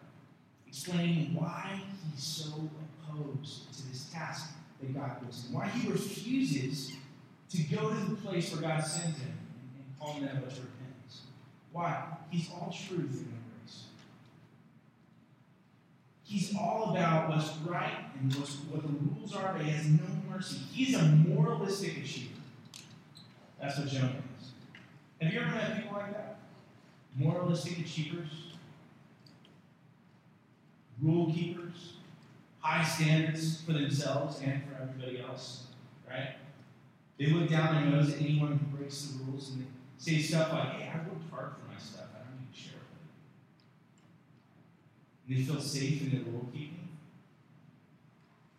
Explaining 0.79 1.35
why 1.35 1.81
he's 2.09 2.23
so 2.23 2.69
opposed 3.03 3.69
to 3.73 3.89
this 3.89 4.09
task 4.13 4.51
that 4.79 4.93
God 4.93 5.19
gives 5.21 5.45
him. 5.45 5.55
Why 5.55 5.67
he 5.67 5.89
refuses 5.89 6.93
to 7.49 7.63
go 7.63 7.89
to 7.89 7.95
the 7.95 8.15
place 8.15 8.53
where 8.53 8.61
God 8.61 8.81
sends 8.85 9.17
him 9.19 9.27
and, 9.27 9.75
and 9.75 9.99
call 9.99 10.13
Nineveh 10.13 10.39
to 10.39 10.61
repentance. 10.61 11.23
Why? 11.73 12.01
He's 12.29 12.49
all 12.53 12.73
truth 12.73 13.11
the 13.11 13.25
grace. 13.25 13.83
He's 16.23 16.55
all 16.55 16.95
about 16.95 17.27
what's 17.27 17.49
right 17.65 18.05
and 18.21 18.33
what's, 18.35 18.55
what 18.71 18.81
the 18.81 18.87
rules 18.87 19.35
are, 19.35 19.55
but 19.57 19.65
he 19.65 19.71
has 19.71 19.85
no 19.85 20.05
mercy. 20.29 20.59
He's 20.71 20.95
a 20.95 21.03
moralistic 21.03 21.97
achiever. 21.97 22.39
That's 23.59 23.77
what 23.77 23.89
Jonah 23.89 24.13
is. 24.39 24.51
Have 25.21 25.33
you 25.33 25.41
ever 25.41 25.51
met 25.51 25.83
people 25.83 25.97
like 25.97 26.13
that? 26.13 26.37
Moralistic 27.17 27.79
achievers, 27.79 28.29
rule 31.01 31.31
keepers, 31.31 31.93
high 32.59 32.83
standards 32.83 33.61
for 33.61 33.73
themselves 33.73 34.41
and 34.43 34.63
for 34.63 34.81
everybody 34.81 35.21
else, 35.21 35.67
right? 36.09 36.35
They 37.17 37.27
look 37.27 37.49
down 37.49 37.75
their 37.75 37.85
nose 37.85 38.13
at 38.13 38.21
anyone 38.21 38.57
who 38.57 38.77
breaks 38.77 39.01
the 39.03 39.23
rules 39.23 39.51
and 39.51 39.61
they 39.61 39.67
say 39.97 40.21
stuff 40.21 40.53
like, 40.53 40.69
hey, 40.73 40.89
I 40.93 40.97
worked 41.07 41.29
hard 41.31 41.51
for 41.53 41.71
my 41.71 41.77
stuff. 41.77 42.05
I 42.15 42.19
don't 42.29 42.39
need 42.39 42.53
to 42.53 42.59
share 42.59 42.77
it 42.77 42.87
with 45.27 45.37
you. 45.37 45.37
And 45.37 45.47
they 45.47 45.51
feel 45.51 45.61
safe 45.61 46.01
in 46.01 46.11
their 46.11 46.31
rule 46.31 46.47
keeping, 46.53 46.89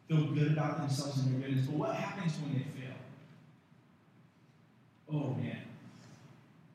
feel 0.08 0.26
good 0.34 0.52
about 0.52 0.78
themselves 0.78 1.18
and 1.20 1.34
their 1.34 1.48
goodness. 1.48 1.66
But 1.66 1.76
what 1.76 1.94
happens 1.94 2.32
when 2.40 2.52
they 2.54 2.60
fail? 2.60 2.96
Oh 5.12 5.34
man, 5.34 5.62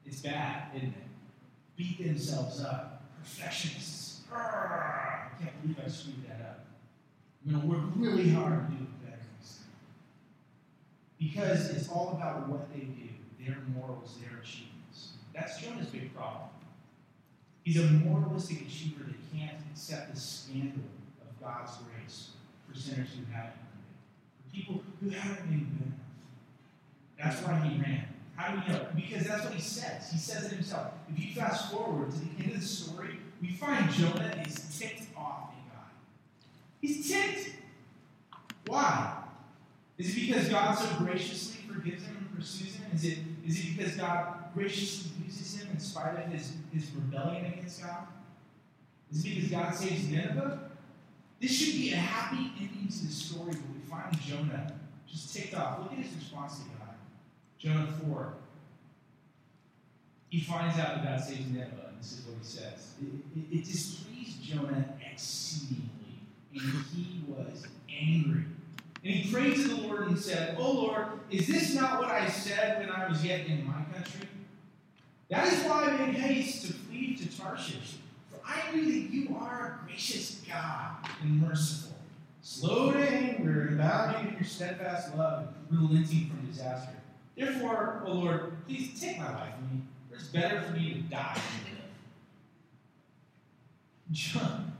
it's 0.06 0.20
bad, 0.22 0.76
isn't 0.76 0.90
it? 0.90 0.94
Beat 1.78 2.06
themselves 2.06 2.64
up. 2.64 3.04
Perfectionists. 3.18 4.22
Arrgh, 4.32 5.05
I 5.36 5.44
can't 5.44 5.62
believe 5.62 5.78
I 5.84 5.90
screwed 5.90 6.28
that 6.28 6.42
up. 6.42 6.66
I'm 7.46 7.52
going 7.52 7.62
to 7.62 7.68
work 7.68 7.82
really 7.96 8.30
hard 8.30 8.68
to 8.68 8.74
do 8.74 8.84
it 8.84 9.06
better 9.06 9.22
next 9.38 9.58
time. 9.58 9.68
Because 11.20 11.70
it's 11.70 11.90
all 11.90 12.14
about 12.18 12.48
what 12.50 12.74
they 12.74 12.82
do, 12.82 13.10
their 13.40 13.58
morals, 13.76 14.18
their 14.22 14.40
achievements. 14.40 15.14
That's 15.34 15.62
Jonah's 15.62 15.88
big 15.88 16.16
problem. 16.16 16.50
He's 17.64 17.80
a 17.80 17.86
moralistic 17.86 18.62
achiever 18.62 19.04
that 19.06 19.38
can't 19.38 19.58
accept 19.72 20.14
the 20.14 20.20
scandal 20.20 20.84
of 21.22 21.42
God's 21.44 21.72
grace 21.78 22.30
for 22.68 22.78
sinners 22.78 23.10
who 23.10 23.32
haven't 23.34 23.54
it, 23.54 24.44
for 24.44 24.56
people 24.56 24.84
who 25.02 25.10
haven't 25.10 25.50
been 25.50 25.60
good 25.60 25.88
enough. 25.88 26.00
That's 27.18 27.42
why 27.42 27.60
he 27.68 27.82
ran. 27.82 28.06
How 28.36 28.54
do 28.54 28.62
we 28.62 28.74
know? 28.74 28.88
Because 28.96 29.26
that's 29.28 29.46
what 29.46 29.54
he 29.54 29.62
says. 29.62 30.12
He 30.12 30.18
says 30.18 30.46
it 30.46 30.52
himself. 30.52 30.94
If 31.10 31.20
you 31.24 31.34
fast 31.34 31.72
forward 31.72 32.12
to 32.12 32.18
the 32.18 32.44
end 32.44 32.54
of 32.54 32.62
the 32.62 32.66
story, 32.66 33.20
we 33.46 33.52
find 33.52 33.92
Jonah 33.92 34.44
is 34.46 34.78
ticked 34.80 35.04
off 35.16 35.52
at 35.52 35.74
God. 35.74 35.92
He's 36.82 37.08
ticked. 37.08 37.52
Why? 38.66 39.18
Is 39.98 40.16
it 40.16 40.28
because 40.28 40.50
God 40.50 40.74
so 40.74 40.88
graciously 40.98 41.62
forgives 41.72 42.04
him 42.04 42.18
and 42.18 42.36
pursues 42.36 42.76
him? 42.76 42.86
Is 42.94 43.06
it, 43.06 43.20
is 43.48 43.60
it 43.60 43.78
because 43.78 43.96
God 43.96 44.54
graciously 44.54 45.12
uses 45.24 45.62
him 45.62 45.70
in 45.72 45.80
spite 45.80 46.16
of 46.16 46.32
his, 46.32 46.54
his 46.74 46.90
rebellion 46.96 47.46
against 47.46 47.84
God? 47.84 48.08
Is 49.12 49.24
it 49.24 49.36
because 49.36 49.52
God 49.52 49.76
saves 49.76 50.10
Nineveh? 50.10 50.72
This 51.40 51.52
should 51.52 51.76
be 51.76 51.94
a 51.94 51.98
happy 51.98 52.52
ending 52.60 52.88
to 52.88 53.06
the 53.06 53.12
story, 53.12 53.52
but 53.52 53.74
we 53.74 53.80
find 53.88 54.20
Jonah 54.22 54.74
just 55.08 55.36
ticked 55.36 55.54
off. 55.54 55.80
Look 55.80 55.92
at 55.92 56.00
his 56.00 56.16
response 56.16 56.60
to 56.60 56.66
God. 56.80 56.96
Jonah 57.60 57.88
4. 58.08 58.34
He 60.36 60.42
finds 60.42 60.78
out 60.78 60.98
about 60.98 61.22
saves 61.22 61.50
Nineveh, 61.50 61.92
and 61.92 61.98
this 61.98 62.12
is 62.12 62.26
what 62.26 62.36
he 62.38 62.44
says. 62.44 62.96
It, 63.02 63.40
it, 63.40 63.58
it 63.58 63.64
displeased 63.64 64.44
Jonah 64.44 64.84
exceedingly, 65.10 66.20
and 66.54 66.84
he 66.94 67.24
was 67.26 67.66
angry. 67.90 68.44
And 69.06 69.14
he 69.14 69.32
prayed 69.32 69.56
to 69.56 69.68
the 69.70 69.88
Lord 69.88 70.10
and 70.10 70.20
said, 70.20 70.58
Oh 70.60 70.74
Lord, 70.74 71.08
is 71.32 71.48
this 71.48 71.74
not 71.74 72.02
what 72.02 72.10
I 72.10 72.28
said 72.28 72.80
when 72.80 72.90
I 72.90 73.08
was 73.08 73.24
yet 73.24 73.48
in 73.48 73.66
my 73.66 73.82
country? 73.94 74.28
That 75.30 75.54
is 75.54 75.64
why 75.64 75.86
I 75.86 76.06
made 76.06 76.16
haste 76.16 76.66
to 76.68 76.74
flee 76.74 77.16
to 77.16 77.38
Tarshish, 77.38 77.96
for 78.30 78.42
I 78.46 78.76
knew 78.76 78.84
that 78.88 79.14
you 79.14 79.38
are 79.38 79.80
a 79.80 79.86
gracious 79.86 80.42
God 80.46 80.98
and 81.22 81.42
merciful, 81.48 81.96
slow 82.42 82.92
to 82.92 83.00
anger 83.00 83.68
and 83.70 83.80
abounding 83.80 84.34
in 84.34 84.34
your 84.34 84.44
steadfast 84.44 85.16
love 85.16 85.48
and 85.70 85.80
relenting 85.80 86.30
from 86.30 86.46
disaster. 86.46 86.92
Therefore, 87.38 88.04
O 88.06 88.12
Lord, 88.12 88.66
please 88.66 89.00
take 89.00 89.18
my 89.18 89.34
life 89.34 89.54
from 89.56 89.78
me, 89.78 89.84
it's 90.16 90.28
better 90.28 90.62
for 90.62 90.74
me 90.74 90.94
to 90.94 91.00
die 91.02 91.34
than 91.36 91.76
live. 91.76 91.84
John, 94.12 94.74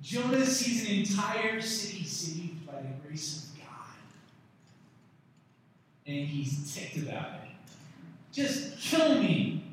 Jonah 0.00 0.46
sees 0.46 0.88
an 0.88 0.96
entire 0.96 1.60
city 1.60 2.04
saved 2.04 2.66
by 2.66 2.80
the 2.80 3.06
grace 3.06 3.44
of 3.44 3.58
God. 3.58 3.96
And 6.06 6.26
he's 6.26 6.74
ticked 6.74 6.96
about 6.98 7.34
it. 7.34 7.50
Just 8.32 8.78
kill 8.78 9.20
me. 9.20 9.64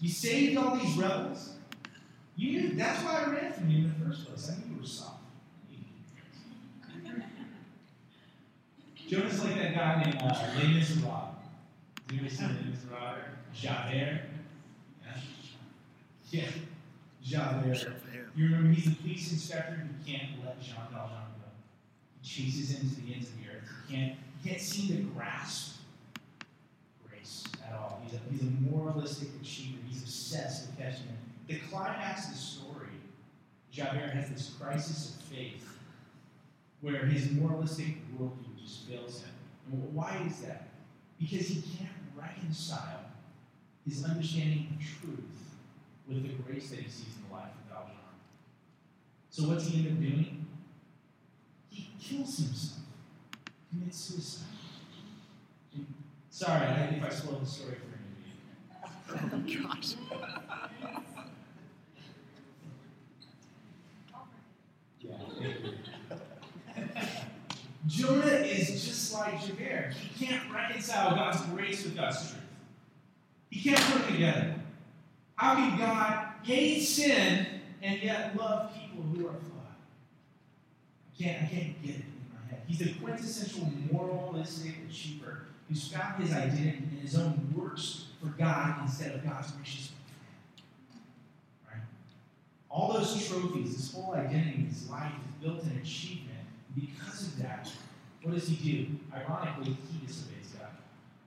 You 0.00 0.08
saved 0.08 0.58
all 0.58 0.76
these 0.76 0.96
rebels. 0.96 1.54
You 2.36 2.60
knew 2.60 2.76
that's 2.76 3.02
why 3.02 3.24
I 3.24 3.30
ran 3.30 3.52
from 3.52 3.70
you 3.70 3.78
in 3.78 3.94
the 3.98 4.04
first 4.04 4.26
place. 4.26 4.50
I 4.50 4.54
knew 4.58 4.74
you 4.74 4.80
were 4.80 4.86
soft. 4.86 5.16
Jonah's 9.08 9.44
like 9.44 9.54
that 9.54 9.74
guy 9.74 10.02
named 10.02 10.20
uh, 10.20 10.34
Les 10.58 10.66
Miserables. 10.66 11.35
Have 12.06 12.14
you 12.14 12.24
ever 12.24 12.34
seen 12.34 12.48
Les 12.48 12.70
Miserables? 12.70 13.24
Javert. 13.52 14.20
Yeah. 15.04 15.16
Yeah. 16.30 16.44
Javert. 17.22 17.86
You 18.36 18.44
remember 18.44 18.70
he's 18.70 18.86
a 18.92 18.96
police 18.96 19.32
inspector 19.32 19.74
who 19.74 20.10
can't 20.10 20.44
let 20.44 20.60
Jean 20.60 20.76
Valjean 20.92 21.08
go. 21.10 21.48
He 22.22 22.28
chases 22.28 22.76
him 22.76 22.88
to 22.90 23.00
the 23.00 23.14
ends 23.14 23.28
of 23.30 23.34
the 23.38 23.50
earth. 23.50 23.68
He 23.88 23.96
can't, 23.96 24.14
he 24.40 24.48
can't 24.48 24.60
seem 24.60 24.96
to 24.96 25.02
grasp 25.14 25.78
grace 27.08 27.44
at 27.66 27.74
all. 27.74 28.00
He's 28.04 28.14
a, 28.14 28.20
he's 28.30 28.42
a 28.42 28.70
moralistic 28.70 29.28
achiever. 29.40 29.78
He's 29.88 30.02
obsessed 30.02 30.66
with 30.68 30.78
catching 30.78 31.06
him. 31.06 31.16
The 31.48 31.58
climax 31.70 32.26
of 32.26 32.32
the 32.32 32.38
story, 32.38 32.88
Javert 33.72 34.10
has 34.10 34.30
this 34.30 34.54
crisis 34.60 35.16
of 35.16 35.22
faith 35.22 35.76
where 36.82 37.06
his 37.06 37.32
moralistic 37.32 37.96
worldview 38.16 38.62
just 38.62 38.86
fails 38.86 39.22
him. 39.22 39.30
And 39.72 39.94
why 39.94 40.24
is 40.28 40.38
that? 40.42 40.68
Because 41.18 41.48
he 41.48 41.62
can't 41.76 41.90
reconcile 42.14 43.00
his 43.86 44.04
understanding 44.04 44.68
of 44.78 44.84
truth 44.84 45.54
with 46.06 46.22
the 46.22 46.42
grace 46.42 46.70
that 46.70 46.80
he 46.80 46.88
sees 46.88 47.14
in 47.16 47.28
the 47.28 47.34
life 47.34 47.50
of 47.64 47.72
Valjean. 47.72 47.96
So 49.30 49.48
what's 49.48 49.66
he 49.66 49.86
end 49.88 49.96
up 49.96 50.00
doing? 50.00 50.46
He 51.70 51.88
kills 52.00 52.36
himself, 52.38 52.80
commits 53.70 53.96
suicide. 53.98 54.46
Sorry 56.30 56.66
I- 56.66 56.84
if 56.96 57.02
I 57.02 57.08
spoiled 57.08 57.42
the 57.42 57.46
story 57.46 57.76
for 57.76 59.16
any 59.16 59.22
of 59.22 59.54
you. 59.54 59.62
Oh 59.62 59.68
gosh. 59.72 59.94
Yeah, 65.00 65.12
thank 65.38 65.64
you. 65.64 65.72
Jonah 67.86 68.26
is 69.16 69.20
like 69.20 69.46
Javert. 69.46 69.94
He 69.94 70.26
can't 70.26 70.52
reconcile 70.52 71.14
God's 71.14 71.40
grace 71.46 71.84
with 71.84 71.96
God's 71.96 72.30
truth. 72.30 72.42
He 73.50 73.70
can't 73.70 73.80
put 73.80 74.02
it 74.02 74.12
together. 74.12 74.54
How 75.36 75.54
can 75.54 75.78
God 75.78 76.28
hate 76.42 76.80
sin 76.80 77.46
and 77.82 78.02
yet 78.02 78.36
love 78.36 78.72
people 78.74 79.02
who 79.02 79.26
are 79.26 79.32
flawed? 79.32 79.76
I 81.08 81.22
can't, 81.22 81.42
I 81.42 81.46
can't 81.46 81.82
get 81.82 81.96
it 81.96 82.02
in 82.02 82.30
my 82.32 82.50
head. 82.50 82.62
He's 82.66 82.80
a 82.82 82.94
quintessential 83.00 83.70
moralistic 83.92 84.74
achiever 84.88 85.42
who's 85.68 85.88
found 85.88 86.22
his 86.22 86.32
identity 86.32 86.84
in 86.92 86.98
his 87.00 87.16
own 87.16 87.52
works 87.54 88.06
for 88.20 88.28
God 88.28 88.82
instead 88.82 89.14
of 89.14 89.24
God's 89.24 89.50
gracious. 89.52 89.92
Right? 91.66 91.80
All 92.70 92.92
those 92.92 93.28
trophies, 93.28 93.76
this 93.76 93.92
whole 93.92 94.14
identity, 94.14 94.64
his 94.64 94.88
life 94.88 95.12
is 95.12 95.44
built 95.44 95.62
in 95.64 95.78
achievement. 95.78 96.32
Because 96.74 97.28
of 97.28 97.38
that, 97.38 97.70
what 98.26 98.34
does 98.34 98.48
he 98.48 98.56
do? 98.56 98.86
Ironically, 99.14 99.76
he 99.92 100.04
disobeys 100.04 100.48
God. 100.58 100.70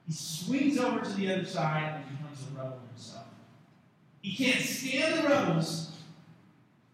He 0.06 0.12
swings 0.12 0.78
over 0.78 1.00
to 1.00 1.14
the 1.14 1.34
other 1.34 1.46
side 1.46 1.94
and 1.96 2.18
becomes 2.18 2.44
a 2.44 2.58
rebel 2.58 2.80
himself. 2.90 3.24
He 4.22 4.36
can't 4.36 4.60
stand 4.60 5.20
the 5.20 5.30
rebels, 5.30 5.96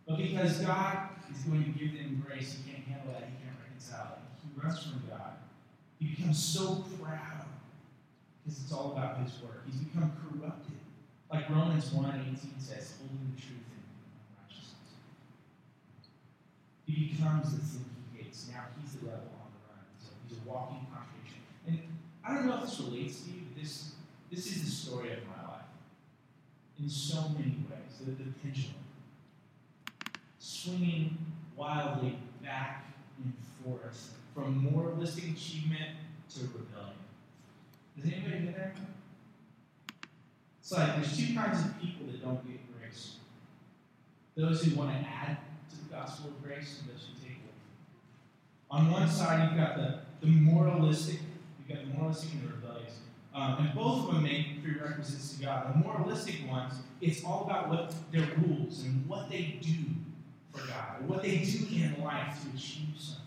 but 0.08 0.18
because 0.18 0.60
God 0.60 1.10
is 1.34 1.42
going 1.42 1.64
to 1.64 1.72
give 1.72 1.98
them 1.98 2.24
grace, 2.24 2.56
he 2.56 2.72
can't 2.72 2.86
handle 2.86 3.14
that. 3.14 3.24
He 3.24 3.44
can't 3.44 3.58
reconcile 3.66 4.20
it. 4.20 4.20
He 4.44 4.62
runs 4.62 4.84
from 4.84 5.02
God. 5.10 5.34
He 5.98 6.06
becomes 6.06 6.38
so 6.38 6.86
proud 7.02 7.46
because 8.44 8.62
it's 8.62 8.72
all 8.72 8.92
about 8.92 9.18
his 9.24 9.34
work. 9.42 9.64
He's 9.66 9.80
become 9.80 10.12
corrupted 10.22 10.78
Like 11.34 11.50
Romans 11.50 11.92
1 11.92 12.06
18 12.06 12.60
says, 12.60 12.94
holding 13.00 13.34
the 13.34 13.42
truth 13.42 13.58
in 13.74 13.82
unrighteousness. 14.38 15.02
He 16.86 17.16
becomes 17.16 17.56
the 17.56 17.66
thing 17.66 17.86
he 18.14 18.22
hates. 18.22 18.50
Now 18.54 18.66
he's 18.80 18.94
the 19.02 19.08
rebel 19.08 19.35
a 20.36 20.50
walking 20.50 20.86
contradiction. 20.92 21.42
And 21.68 21.80
I 22.24 22.34
don't 22.34 22.48
know 22.48 22.56
if 22.56 22.62
this 22.62 22.80
relates 22.82 23.22
to 23.22 23.32
you, 23.32 23.42
but 23.54 23.62
this, 23.62 23.92
this 24.32 24.46
is 24.48 24.64
the 24.64 24.72
story 24.72 25.14
of 25.14 25.20
my 25.28 25.52
life. 25.52 25.66
In 26.80 26.90
so 26.90 27.30
many 27.30 27.58
ways, 27.70 28.00
the, 28.00 28.12
the 28.12 28.32
pendulum. 28.44 28.76
Swinging 30.40 31.18
wildly 31.56 32.18
back 32.44 32.86
and 33.24 33.34
forth 33.64 34.14
from 34.34 34.70
moralistic 34.72 35.32
achievement 35.32 35.96
to 36.34 36.42
rebellion. 36.42 36.98
Does 37.98 38.12
anybody 38.12 38.46
get 38.46 38.58
that? 38.58 38.76
It's 40.60 40.72
like 40.72 40.96
there's 40.96 41.16
two 41.16 41.34
kinds 41.34 41.64
of 41.64 41.80
people 41.80 42.08
that 42.08 42.22
don't 42.24 42.46
get 42.46 42.60
grace. 42.80 43.18
Those 44.36 44.64
who 44.64 44.76
want 44.76 44.92
to 44.92 45.08
add 45.08 45.38
to 45.70 45.78
the 45.78 45.94
gospel 45.94 46.32
of 46.32 46.44
grace 46.44 46.82
and 46.82 46.94
those 46.94 47.06
who 47.08 47.24
take 47.24 47.38
it. 47.38 47.54
On 48.70 48.92
one 48.92 49.10
side, 49.10 49.48
you've 49.48 49.60
got 49.60 49.78
the, 49.78 50.00
the 50.22 50.28
moralistic, 50.28 51.20
you've 51.60 51.78
got 51.78 51.86
the 51.86 51.98
moralistic 51.98 52.34
and 52.34 52.44
the 52.44 52.54
rebellious. 52.54 53.00
Um, 53.34 53.58
and 53.60 53.76
both 53.76 54.08
of 54.08 54.14
them 54.14 54.24
make 54.24 54.64
prerequisites 54.64 55.36
to 55.36 55.44
God. 55.44 55.74
The 55.74 55.80
moralistic 55.80 56.48
ones, 56.50 56.74
it's 57.02 57.24
all 57.24 57.44
about 57.44 57.70
what 57.70 57.94
their 58.12 58.28
rules 58.38 58.84
and 58.84 59.06
what 59.08 59.30
they 59.30 59.60
do 59.62 59.76
for 60.54 60.66
God, 60.68 61.02
or 61.02 61.08
what 61.08 61.22
they 61.22 61.40
do 61.40 61.66
in 61.70 62.02
life 62.02 62.42
to 62.44 62.56
achieve 62.56 62.96
something. 62.98 63.24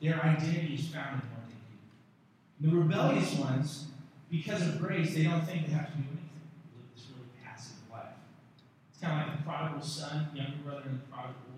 Their 0.00 0.20
identity 0.20 0.74
is 0.74 0.88
found 0.88 1.22
in 1.22 1.28
what 1.30 1.46
they 1.46 2.66
do. 2.66 2.70
The 2.70 2.76
rebellious 2.76 3.34
ones, 3.36 3.86
because 4.28 4.62
of 4.62 4.80
grace, 4.80 5.14
they 5.14 5.22
don't 5.22 5.46
think 5.46 5.66
they 5.66 5.72
have 5.72 5.92
to 5.92 5.96
do 5.98 6.02
anything. 6.02 6.42
They 6.66 6.78
live 6.78 6.90
this 6.96 7.06
really 7.14 7.30
passive 7.44 7.76
life. 7.92 8.18
It's 8.90 9.00
kind 9.00 9.22
of 9.22 9.28
like 9.28 9.38
the 9.38 9.44
prodigal 9.44 9.82
son, 9.82 10.28
younger 10.34 10.56
brother, 10.64 10.82
and 10.86 11.00
the 11.00 11.06
prodigal 11.06 11.51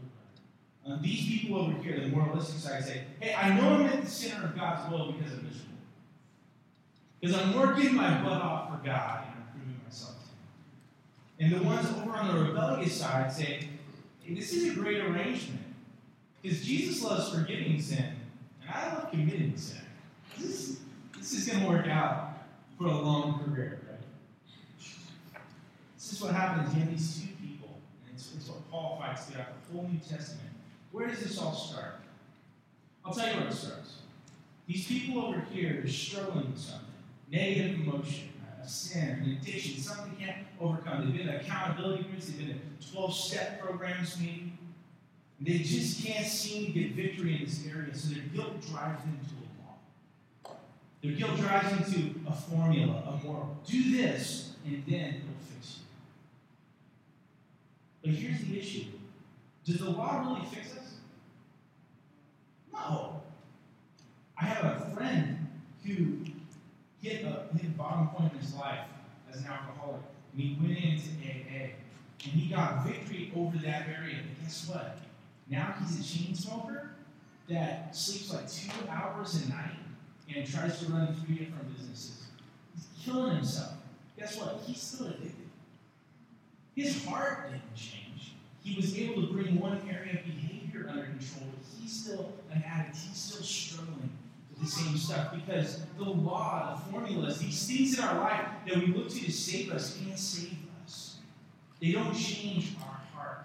Um, 0.86 1.00
these 1.00 1.26
people 1.26 1.60
over 1.60 1.82
here, 1.82 1.98
the 1.98 2.08
moralistic 2.08 2.58
side, 2.58 2.84
say, 2.84 3.04
hey, 3.18 3.34
I 3.34 3.58
know 3.58 3.74
I'm 3.74 3.86
at 3.86 4.02
the 4.02 4.10
center 4.10 4.44
of 4.46 4.54
God's 4.54 4.90
will 4.90 5.12
because 5.12 5.32
I'm 5.32 5.44
miserable. 5.44 5.78
Because 7.20 7.36
I'm 7.36 7.58
working 7.58 7.94
my 7.94 8.22
butt 8.22 8.42
off 8.42 8.70
for 8.70 8.84
God 8.84 9.24
and 9.26 9.34
I'm 9.34 9.48
proving 9.52 9.80
myself 9.82 10.14
to 11.38 11.44
Him. 11.44 11.52
And 11.52 11.60
the 11.60 11.66
ones 11.66 11.88
over 11.88 12.10
on 12.10 12.34
the 12.34 12.44
rebellious 12.44 13.00
side 13.00 13.32
say, 13.32 13.68
hey, 14.22 14.34
this 14.34 14.52
is 14.52 14.72
a 14.72 14.74
great 14.74 15.00
arrangement. 15.00 15.62
Because 16.42 16.62
Jesus 16.62 17.02
loves 17.02 17.30
forgiving 17.30 17.80
sin, 17.80 18.16
and 18.60 18.70
I 18.70 18.94
love 18.94 19.10
committing 19.10 19.56
sin. 19.56 19.80
This, 20.38 20.80
this 21.16 21.32
is 21.32 21.48
going 21.48 21.64
to 21.64 21.70
work 21.70 21.86
out 21.86 22.32
for 22.76 22.84
a 22.84 23.00
long 23.00 23.42
career, 23.42 23.80
right? 23.88 24.00
This 25.96 26.12
is 26.12 26.20
what 26.20 26.34
happens. 26.34 26.74
You 26.74 26.80
have 26.80 26.90
these 26.90 27.22
two 27.22 27.28
people, 27.42 27.78
and 28.06 28.14
it's, 28.14 28.34
it's 28.36 28.48
what 28.50 28.70
Paul 28.70 28.98
fights 29.00 29.24
throughout 29.24 29.46
the 29.66 29.72
whole 29.72 29.88
New 29.88 29.98
Testament. 29.98 30.50
Where 30.94 31.08
does 31.08 31.18
this 31.18 31.38
all 31.38 31.52
start? 31.52 31.96
I'll 33.04 33.12
tell 33.12 33.26
you 33.26 33.40
where 33.40 33.48
it 33.48 33.52
starts. 33.52 33.96
These 34.68 34.86
people 34.86 35.24
over 35.24 35.44
here 35.52 35.82
are 35.84 35.88
struggling 35.88 36.52
with 36.52 36.60
something 36.60 36.86
negative 37.32 37.80
emotion, 37.80 38.28
a 38.62 38.68
sin, 38.68 39.08
an 39.08 39.38
addiction, 39.42 39.82
something 39.82 40.14
they 40.16 40.24
can't 40.24 40.46
overcome. 40.60 41.04
They've 41.04 41.18
been 41.18 41.26
to 41.26 41.40
accountability 41.40 42.04
groups, 42.04 42.26
they've 42.26 42.38
been 42.38 42.60
to 42.80 42.92
12 42.92 43.12
step 43.12 43.60
programs, 43.60 44.16
maybe. 44.20 44.52
They 45.40 45.58
just 45.58 46.06
can't 46.06 46.26
seem 46.26 46.66
to 46.66 46.72
get 46.72 46.92
victory 46.92 47.38
in 47.38 47.44
this 47.44 47.66
area, 47.66 47.92
so 47.92 48.14
their 48.14 48.22
guilt 48.32 48.60
drives 48.70 49.02
them 49.02 49.18
to 49.20 49.34
a 49.34 50.48
law. 50.48 50.56
Their 51.02 51.12
guilt 51.14 51.36
drives 51.38 51.70
them 51.70 51.92
to 51.92 52.30
a 52.30 52.32
formula, 52.32 53.02
a 53.08 53.26
moral. 53.26 53.58
Do 53.66 53.96
this, 53.96 54.52
and 54.64 54.84
then 54.86 55.08
it'll 55.08 55.44
fix 55.52 55.80
you. 55.80 55.84
But 58.00 58.10
here's 58.12 58.40
the 58.42 58.60
issue 58.60 58.90
Does 59.64 59.78
the 59.78 59.90
law 59.90 60.22
really 60.26 60.46
fix 60.46 60.72
us? 60.76 60.96
No. 62.72 63.22
I 64.38 64.44
have 64.44 64.64
a 64.64 64.90
friend 64.94 65.48
who 65.84 66.18
hit 67.00 67.24
a, 67.24 67.46
hit 67.56 67.76
bottom 67.76 68.08
point 68.08 68.32
in 68.32 68.38
his 68.40 68.54
life 68.54 68.80
as 69.32 69.40
an 69.40 69.46
alcoholic, 69.46 70.02
and 70.32 70.42
he 70.42 70.56
went 70.60 70.78
into 70.78 71.08
AA, 71.22 71.70
and 72.24 72.32
he 72.32 72.52
got 72.52 72.86
victory 72.86 73.32
over 73.34 73.56
that 73.58 73.88
area. 73.88 74.16
But 74.22 74.44
guess 74.44 74.68
what? 74.68 74.98
Now 75.48 75.74
he's 75.80 76.00
a 76.00 76.18
chain 76.18 76.34
smoker 76.34 76.90
that 77.48 77.94
sleeps 77.94 78.32
like 78.32 78.50
two 78.50 78.88
hours 78.88 79.42
a 79.44 79.48
night 79.48 79.76
and 80.34 80.46
tries 80.46 80.78
to 80.80 80.92
run 80.92 81.14
three 81.14 81.36
different 81.36 81.74
businesses. 81.76 82.24
He's 82.74 82.86
killing 83.04 83.36
himself. 83.36 83.74
Guess 84.18 84.38
what? 84.38 84.62
He's 84.66 84.80
still 84.80 85.08
addicted. 85.08 85.48
His 86.74 87.04
heart 87.04 87.50
didn't 87.50 87.74
change. 87.74 88.03
He 88.64 88.74
was 88.76 88.98
able 88.98 89.26
to 89.26 89.32
bring 89.32 89.60
one 89.60 89.78
area 89.88 90.20
of 90.20 90.24
behavior 90.24 90.86
under 90.88 91.04
control, 91.04 91.50
but 91.52 91.64
he's 91.78 91.92
still 91.92 92.32
an 92.50 92.64
addict. 92.66 92.96
He's 92.96 93.16
still 93.16 93.42
struggling 93.42 94.08
with 94.50 94.60
the 94.60 94.66
same 94.66 94.96
stuff 94.96 95.34
because 95.34 95.82
the 95.98 96.04
law, 96.04 96.74
the 96.74 96.92
formulas, 96.92 97.38
these 97.38 97.66
things 97.66 97.98
in 97.98 98.04
our 98.04 98.20
life 98.20 98.46
that 98.66 98.76
we 98.78 98.86
look 98.86 99.10
to 99.10 99.20
to 99.20 99.30
save 99.30 99.70
us 99.70 99.98
can't 99.98 100.18
save 100.18 100.56
us. 100.82 101.16
They 101.78 101.92
don't 101.92 102.14
change 102.14 102.74
our 102.80 103.00
heart. 103.14 103.44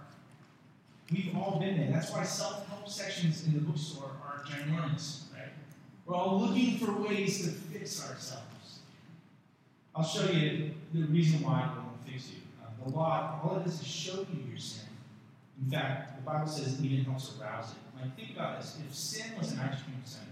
We've 1.12 1.36
all 1.36 1.60
been 1.60 1.78
there. 1.78 1.92
That's 1.92 2.12
why 2.12 2.24
self-help 2.24 2.88
sections 2.88 3.46
in 3.46 3.54
the 3.56 3.60
bookstore 3.60 4.12
are 4.24 4.46
ginormous, 4.46 5.24
right? 5.34 5.50
We're 6.06 6.16
all 6.16 6.40
looking 6.40 6.78
for 6.78 6.94
ways 6.94 7.44
to 7.44 7.50
fix 7.50 8.10
ourselves. 8.10 8.46
I'll 9.94 10.06
show 10.06 10.32
you 10.32 10.72
the 10.94 11.04
reason 11.08 11.42
why 11.42 11.64
it 11.64 11.76
won't 11.76 12.06
fix 12.06 12.30
you. 12.30 12.38
Uh, 12.64 12.88
the 12.88 12.96
law, 12.96 13.42
all 13.44 13.58
it 13.58 13.66
does 13.66 13.82
is 13.82 13.88
show 13.88 14.26
you 14.32 14.50
your 14.50 14.58
sin. 14.58 14.89
In 15.62 15.70
fact, 15.70 16.16
the 16.16 16.22
Bible 16.22 16.48
says 16.48 16.80
it 16.80 16.86
even 16.86 17.06
helps 17.06 17.38
arouse 17.40 17.72
it. 17.72 17.78
Like, 18.02 18.16
think 18.16 18.32
about 18.32 18.62
this. 18.62 18.80
If 18.86 18.96
sin 18.96 19.38
was 19.38 19.52
an 19.54 19.60
ice 19.60 19.82
cream 19.82 20.02
sundae, 20.06 20.30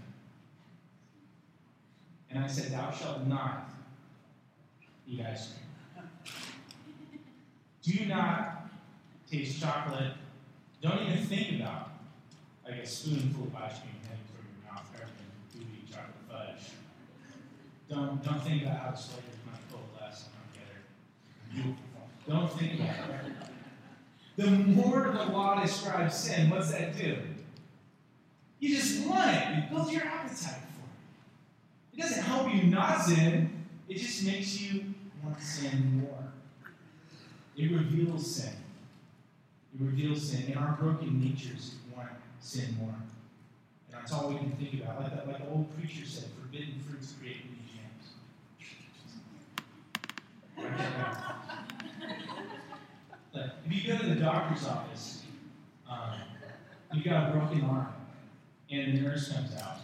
and 2.30 2.44
I 2.44 2.46
said, 2.46 2.72
Thou 2.72 2.90
shalt 2.90 3.26
not 3.26 3.70
eat 5.06 5.20
ice 5.20 5.52
cream. 5.52 6.04
Do 7.82 8.06
not 8.06 8.68
taste 9.30 9.60
chocolate. 9.60 10.12
Don't 10.80 11.02
even 11.02 11.24
think 11.24 11.60
about 11.60 11.90
like 12.64 12.80
a 12.82 12.86
spoonful 12.86 13.44
of 13.44 13.56
ice 13.56 13.78
cream 13.80 13.94
heading 14.02 14.24
toward 14.28 14.44
your 14.44 14.72
mouth 14.72 14.86
rather 14.92 15.12
than 15.16 15.62
eat 15.62 15.90
chocolate 15.90 16.28
fudge. 16.28 16.72
Don't 17.88 18.22
don't 18.22 18.42
think 18.42 18.62
about 18.62 18.78
how 18.78 18.90
the 18.90 18.96
flavors 18.98 19.40
might 19.46 19.62
coalesce 19.70 20.26
and 20.26 21.54
come 21.54 21.74
together. 21.74 21.78
Don't 22.28 22.52
think 22.58 22.80
about 22.80 23.10
it. 23.10 23.47
The 24.38 24.50
more 24.50 25.10
the 25.12 25.32
law 25.32 25.60
describes 25.60 26.14
sin, 26.16 26.48
what's 26.48 26.70
that 26.70 26.96
do? 26.96 27.18
You 28.60 28.76
just 28.76 29.04
want 29.04 29.36
it. 29.36 29.56
You 29.56 29.62
build 29.68 29.92
your 29.92 30.04
appetite 30.04 30.62
for 30.76 30.84
it. 30.84 31.92
It 31.92 32.02
doesn't 32.02 32.22
help 32.22 32.54
you 32.54 32.62
not 32.62 33.02
sin. 33.02 33.66
It 33.88 33.98
just 33.98 34.24
makes 34.24 34.60
you 34.60 34.94
want 35.24 35.40
to 35.40 35.44
sin 35.44 36.02
more. 36.02 36.32
It 37.56 37.72
reveals 37.72 38.36
sin. 38.36 38.52
It 39.74 39.80
reveals 39.84 40.30
sin. 40.30 40.44
And 40.46 40.56
our 40.56 40.76
broken 40.80 41.20
natures 41.20 41.74
want 41.96 42.10
sin 42.38 42.76
more. 42.78 42.94
And 42.94 44.00
that's 44.00 44.12
all 44.12 44.28
we 44.28 44.36
can 44.38 44.52
think 44.52 44.74
about. 44.74 45.02
Like, 45.02 45.16
that, 45.16 45.26
like 45.26 45.38
the 45.38 45.50
old 45.50 45.76
preacher 45.76 46.06
said, 46.06 46.28
forbidden 46.40 46.78
fruits 46.88 47.12
create 47.20 47.38
new 47.50 47.56
jams. 50.62 50.84
If 53.66 53.72
you 53.72 53.92
go 53.92 53.98
to 53.98 54.06
the 54.06 54.20
doctor's 54.20 54.66
office, 54.66 55.22
um, 55.90 56.20
you've 56.92 57.04
got 57.04 57.28
a 57.28 57.32
broken 57.32 57.62
arm, 57.64 57.92
and 58.70 58.96
the 58.96 59.00
nurse 59.02 59.32
comes 59.32 59.54
out, 59.56 59.78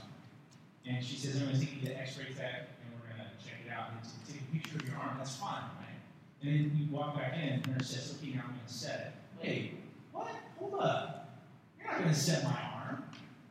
and 0.86 1.04
she 1.04 1.16
says, 1.16 1.36
I'm 1.36 1.48
going 1.48 1.54
to 1.54 1.60
take 1.60 1.74
you 1.74 1.80
to 1.82 1.86
the 1.88 2.00
x-ray 2.00 2.26
tech, 2.36 2.68
and 2.82 2.92
we're 3.00 3.16
going 3.16 3.28
to 3.28 3.44
check 3.44 3.60
it 3.66 3.72
out, 3.72 3.90
and 3.90 4.00
take 4.26 4.40
a 4.40 4.52
picture 4.52 4.78
of 4.78 4.88
your 4.88 4.98
arm. 4.98 5.16
That's 5.18 5.36
fine, 5.36 5.62
right? 5.78 5.98
And 6.42 6.50
then 6.50 6.78
you 6.78 6.94
walk 6.94 7.16
back 7.16 7.34
in, 7.34 7.48
and 7.54 7.64
the 7.64 7.70
nurse 7.72 7.90
says, 7.90 8.16
okay, 8.18 8.34
now 8.34 8.42
I'm 8.44 8.48
going 8.48 8.60
to 8.66 8.72
set 8.72 9.00
it. 9.00 9.46
Wait, 9.46 9.80
what? 10.12 10.28
Hold 10.58 10.74
up. 10.80 11.38
You're 11.78 11.88
not 11.88 11.98
going 11.98 12.10
to 12.10 12.14
set 12.14 12.44
my 12.44 12.58
arm. 12.74 13.04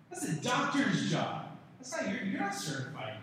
That's 0.09 0.27
the 0.27 0.41
doctor's 0.41 1.11
job. 1.11 1.45
That's 1.79 1.91
not, 1.91 2.09
you're, 2.09 2.23
you're 2.23 2.39
not 2.39 2.55
certified. 2.55 3.17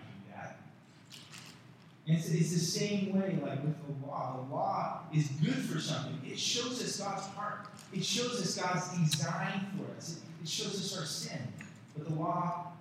And 2.06 2.16
it's, 2.16 2.28
it's 2.30 2.52
the 2.52 2.58
same 2.58 3.18
way, 3.18 3.38
like 3.42 3.62
with 3.62 3.76
the 3.86 4.06
law. 4.06 4.36
The 4.36 4.54
law 4.54 5.00
is 5.14 5.28
good 5.42 5.54
for 5.54 5.80
something. 5.80 6.18
It 6.24 6.38
shows 6.38 6.82
us 6.82 6.98
God's 6.98 7.26
heart. 7.28 7.66
It 7.92 8.04
shows 8.04 8.40
us 8.40 8.56
God's 8.56 8.88
design 8.98 9.66
for 9.76 9.96
us. 9.96 10.16
It, 10.16 10.42
it 10.42 10.48
shows 10.48 10.74
us 10.74 10.98
our 10.98 11.04
sin. 11.04 11.40
But 11.96 12.08
the 12.08 12.14
law 12.14 12.72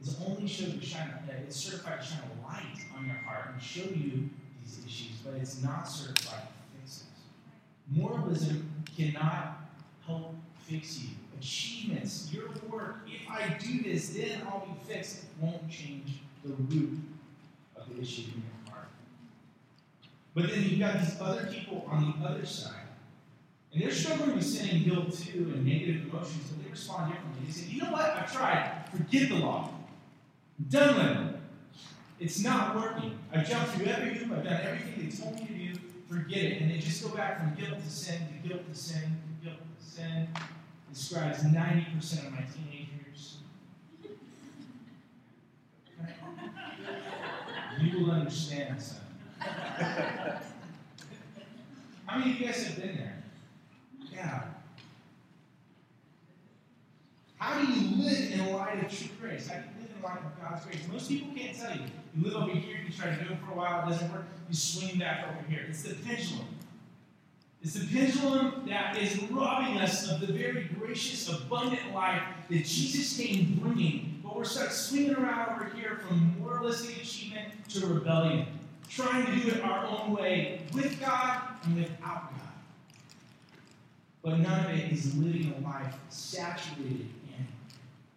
is 0.00 0.20
only 0.26 0.46
showed 0.46 0.78
to 0.80 0.86
shine. 0.86 1.08
Uh, 1.08 1.32
it's 1.46 1.56
certified 1.56 2.00
to 2.00 2.06
shine 2.06 2.20
a 2.20 2.46
light 2.46 2.78
on 2.96 3.06
your 3.06 3.16
heart 3.16 3.50
and 3.52 3.62
show 3.62 3.82
you 3.82 4.28
these 4.62 4.84
issues, 4.86 5.16
but 5.24 5.34
it's 5.34 5.62
not 5.62 5.88
certified 5.88 6.42
to 6.42 6.80
fix 6.80 7.02
it. 7.02 7.98
Moralism 7.98 8.84
cannot 8.96 9.68
help 10.04 10.34
fix 10.58 10.98
you. 10.98 11.10
Achievements, 11.38 12.30
your 12.32 12.48
work. 12.70 13.06
If 13.06 13.30
I 13.30 13.56
do 13.58 13.82
this, 13.82 14.10
then 14.10 14.42
I'll 14.46 14.66
be 14.66 14.92
fixed. 14.92 15.24
Won't 15.40 15.68
change 15.68 16.20
the 16.42 16.54
root 16.54 16.98
of 17.76 17.94
the 17.94 18.00
issue 18.00 18.22
heart. 18.65 18.65
But 20.36 20.50
then 20.50 20.64
you've 20.64 20.78
got 20.78 21.00
these 21.00 21.18
other 21.18 21.46
people 21.46 21.86
on 21.90 22.20
the 22.20 22.28
other 22.28 22.44
side. 22.44 22.74
And 23.72 23.82
they're 23.82 23.90
struggling 23.90 24.36
with 24.36 24.44
sin 24.44 24.68
and 24.68 24.84
guilt 24.84 25.10
too 25.10 25.50
and 25.54 25.64
negative 25.64 26.12
emotions, 26.12 26.50
but 26.50 26.62
they 26.62 26.70
respond 26.70 27.10
differently. 27.10 27.46
They 27.46 27.52
say, 27.52 27.70
you 27.70 27.82
know 27.82 27.90
what? 27.90 28.02
I've 28.02 28.30
tried. 28.30 28.84
Forget 28.94 29.30
the 29.30 29.36
law. 29.36 29.70
I'm 30.58 30.66
done 30.66 30.94
with 30.94 31.34
it. 31.34 31.40
It's 32.20 32.44
not 32.44 32.76
working. 32.76 33.18
I've 33.32 33.48
jumped 33.48 33.70
through 33.70 33.86
every 33.86 34.12
hoop. 34.12 34.30
I've 34.30 34.44
done 34.44 34.60
everything 34.62 35.08
they 35.08 35.16
told 35.16 35.40
me 35.40 35.46
to 35.46 35.52
do. 35.72 35.80
Forget 36.06 36.44
it. 36.44 36.60
And 36.60 36.70
they 36.70 36.78
just 36.78 37.02
go 37.02 37.16
back 37.16 37.38
from 37.40 37.54
guilt 37.54 37.82
to 37.82 37.90
sin 37.90 38.20
to 38.42 38.46
guilt 38.46 38.68
to 38.68 38.74
sin 38.74 39.00
to 39.40 39.46
guilt 39.46 39.60
to 39.80 39.86
sin. 39.86 40.28
Describes 40.92 41.44
90% 41.44 42.26
of 42.26 42.32
my 42.32 42.44
teenagers. 42.54 43.38
You 47.78 47.98
will 47.98 48.10
understand, 48.12 48.80
son. 48.80 49.05
How 52.06 52.18
many 52.18 52.32
of 52.32 52.40
you 52.40 52.46
guys 52.46 52.66
have 52.66 52.76
been 52.76 52.96
there? 52.96 53.22
Yeah. 54.12 54.42
How 57.38 57.60
do 57.60 57.66
you 57.72 58.02
live 58.02 58.32
in 58.32 58.40
a 58.40 58.56
light 58.56 58.84
of 58.84 58.90
true 58.90 59.08
grace? 59.20 59.48
How 59.48 59.56
do 59.56 59.62
you 59.62 59.82
live 59.82 59.90
in 59.96 60.02
a 60.02 60.06
light 60.06 60.18
of 60.18 60.40
God's 60.40 60.64
grace? 60.64 60.80
Most 60.90 61.08
people 61.08 61.34
can't 61.34 61.56
tell 61.56 61.76
you. 61.76 61.82
You 62.16 62.24
live 62.24 62.36
over 62.36 62.52
here, 62.52 62.78
you 62.84 62.92
try 62.92 63.14
to 63.14 63.24
do 63.24 63.32
it 63.32 63.38
for 63.44 63.52
a 63.52 63.56
while, 63.56 63.86
it 63.86 63.90
doesn't 63.90 64.10
work, 64.12 64.24
you 64.48 64.54
swing 64.54 64.98
back 64.98 65.26
over 65.28 65.44
here. 65.48 65.66
It's 65.68 65.82
the 65.82 65.94
pendulum. 65.94 66.46
It's 67.62 67.74
the 67.74 67.86
pendulum 67.86 68.64
that 68.68 68.96
is 68.96 69.22
robbing 69.24 69.78
us 69.78 70.08
of 70.10 70.20
the 70.20 70.32
very 70.32 70.70
gracious, 70.78 71.28
abundant 71.28 71.92
life 71.92 72.22
that 72.48 72.64
Jesus 72.64 73.16
came 73.16 73.58
bringing. 73.60 74.20
But 74.22 74.36
we're 74.36 74.44
stuck 74.44 74.70
swinging 74.70 75.14
around 75.16 75.56
over 75.56 75.70
here 75.76 76.00
from 76.06 76.36
moralistic 76.38 77.02
achievement 77.02 77.48
to 77.70 77.86
rebellion, 77.86 78.46
trying 78.88 79.26
to 79.26 79.36
do 79.36 79.48
it 79.48 79.62
our 79.62 79.86
own 79.86 80.12
way 80.12 80.62
with 80.72 81.00
God 81.00 81.42
and 81.64 81.76
without 81.76 82.30
God. 82.30 82.40
But 84.22 84.38
none 84.40 84.66
of 84.66 84.70
it 84.70 84.92
is 84.92 85.16
living 85.16 85.54
a 85.56 85.64
life 85.66 85.94
saturated 86.08 87.08
in 87.28 87.46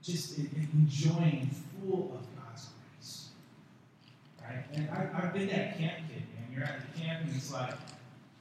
just 0.01 0.38
enjoying 0.38 1.49
full 1.82 2.15
of 2.15 2.25
God's 2.36 2.67
grace. 2.97 3.27
Right? 4.41 4.65
And 4.73 4.89
I, 4.89 5.10
I've 5.13 5.34
been 5.34 5.47
that 5.49 5.77
camp 5.77 5.97
kid, 6.08 6.23
man. 6.36 6.47
You're 6.53 6.63
at 6.63 6.82
the 6.82 6.99
camp 6.99 7.25
and 7.25 7.36
it's 7.36 7.51
like 7.51 7.73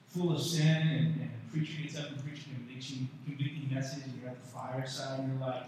full 0.07 0.35
of 0.35 0.41
sin, 0.41 0.67
and, 0.67 1.21
and 1.21 1.31
the 1.31 1.53
preacher 1.53 1.83
gets 1.83 1.99
up 1.99 2.09
and 2.11 2.25
preaches 2.25 2.47
a 2.47 2.55
conviction, 2.55 3.09
convicting 3.27 3.69
message, 3.73 4.05
and 4.05 4.19
you're 4.21 4.31
at 4.31 4.43
the 4.43 4.49
fireside, 4.49 5.21
and 5.21 5.39
you're 5.39 5.49
like, 5.49 5.65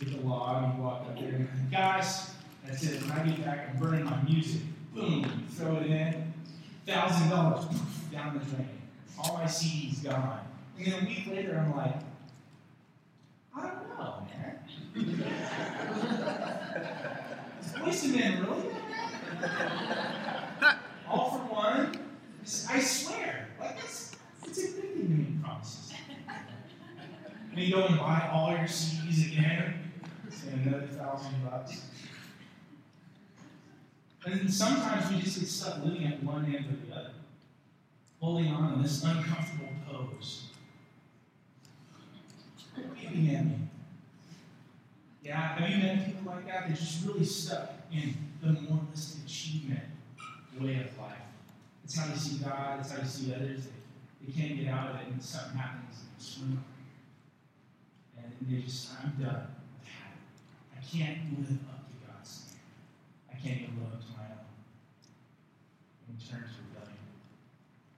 get 0.00 0.20
the 0.20 0.28
log, 0.28 0.64
and 0.64 0.74
you 0.74 0.82
walk 0.82 1.02
up 1.02 1.18
there, 1.18 1.28
and 1.28 1.70
guys, 1.70 2.33
that's 2.64 2.82
said, 2.86 3.00
When 3.02 3.12
I 3.12 3.26
get 3.26 3.44
back, 3.44 3.68
I'm 3.70 3.78
burning 3.80 4.04
my 4.04 4.22
music. 4.22 4.60
Boom, 4.94 5.46
throw 5.50 5.76
it 5.76 5.86
in, 5.86 6.32
thousand 6.86 7.30
dollars 7.30 7.64
down 8.12 8.38
the 8.38 8.44
drain. 8.44 8.68
All 9.18 9.34
my 9.34 9.44
CDs 9.44 10.04
gone. 10.04 10.40
And 10.78 10.86
then 10.86 11.02
a 11.02 11.06
week 11.06 11.26
later, 11.28 11.58
I'm 11.58 11.76
like, 11.76 11.94
I 13.56 13.60
don't 13.62 13.98
know, 13.98 14.26
man. 14.30 14.58
Is 17.88 18.04
of 18.04 18.16
Man 18.16 18.46
really? 18.46 18.68
All 21.08 21.30
for 21.30 21.38
one. 21.54 21.94
I 22.70 22.80
swear. 22.80 23.48
Like, 23.60 23.76
that's, 23.76 24.16
that's 24.42 24.58
a 24.58 24.60
good 24.72 25.10
make 25.10 25.42
promises. 25.42 25.92
And 27.50 27.58
you 27.60 27.74
go 27.74 27.82
and 27.84 27.98
buy 27.98 28.28
all 28.32 28.50
your 28.50 28.60
CDs 28.66 29.26
again, 29.32 29.74
and 30.50 30.66
another 30.66 30.86
thousand 30.86 31.32
bucks. 31.44 31.82
And 34.26 34.52
sometimes 34.52 35.10
we 35.10 35.20
just 35.20 35.38
get 35.38 35.48
stuck 35.48 35.84
living 35.84 36.06
at 36.06 36.22
one 36.22 36.46
end 36.46 36.66
or 36.66 36.86
the 36.86 36.98
other, 36.98 37.10
holding 38.20 38.48
on 38.48 38.74
in 38.74 38.82
this 38.82 39.02
uncomfortable 39.04 39.68
pose. 39.86 40.44
Giving 43.00 43.34
at 43.34 43.44
me. 43.44 43.58
Yeah, 45.22 45.58
have 45.58 45.70
you 45.70 45.76
met 45.76 46.06
people 46.06 46.32
like 46.32 46.46
that? 46.46 46.66
They're 46.66 46.76
just 46.76 47.06
really 47.06 47.24
stuck 47.24 47.70
in 47.92 48.14
the 48.42 48.52
moralistic 48.60 49.24
achievement 49.24 49.80
way 50.60 50.74
of 50.76 50.98
life. 50.98 51.18
It's 51.84 51.98
how 51.98 52.12
you 52.12 52.18
see 52.18 52.42
God, 52.42 52.80
it's 52.80 52.92
how 52.92 53.02
you 53.02 53.08
see 53.08 53.34
others. 53.34 53.64
They, 53.64 54.26
they 54.26 54.32
can't 54.32 54.58
get 54.58 54.68
out 54.72 54.90
of 54.90 54.96
it, 54.96 55.08
and 55.08 55.22
something 55.22 55.58
happens, 55.58 56.00
and 56.00 56.08
they 56.18 56.24
swim. 56.24 56.64
And 58.16 58.32
they 58.48 58.62
just, 58.62 58.90
I'm 59.02 59.22
done. 59.22 59.46
I 60.76 60.96
can't 60.96 61.18
live 61.38 61.58
up. 61.68 61.83
Live 63.44 63.52
to 63.52 64.12
my 64.16 64.24
own. 64.24 64.46
In 66.08 66.16
terms 66.16 66.50
of 66.50 66.64
rebellion. 66.72 66.98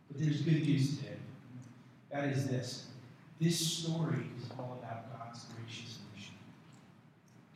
But 0.08 0.20
there's 0.20 0.40
good 0.40 0.66
news 0.66 0.98
today. 0.98 1.16
That 2.10 2.24
is 2.24 2.48
this. 2.48 2.86
This 3.40 3.58
story 3.58 4.26
is 4.42 4.50
all 4.58 4.80
about 4.82 5.12
God's 5.16 5.44
gracious 5.54 5.98
mission. 6.12 6.34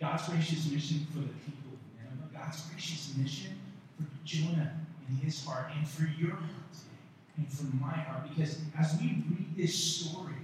God's 0.00 0.28
gracious 0.28 0.70
mission 0.70 1.06
for 1.10 1.18
the 1.18 1.34
people 1.44 1.72
of 1.72 1.80
Nineveh. 1.98 2.32
God's 2.32 2.60
gracious 2.70 3.14
mission 3.16 3.58
for 3.96 4.06
Jonah 4.24 4.72
and 5.08 5.18
his 5.18 5.44
heart, 5.44 5.72
and 5.76 5.88
for 5.88 6.04
your 6.04 6.36
heart 6.36 6.72
today, 6.72 7.38
and 7.38 7.48
for 7.52 7.64
my 7.76 7.90
heart. 7.92 8.28
Because 8.28 8.60
as 8.78 9.00
we 9.00 9.24
read 9.28 9.56
this 9.56 9.74
story 9.74 10.34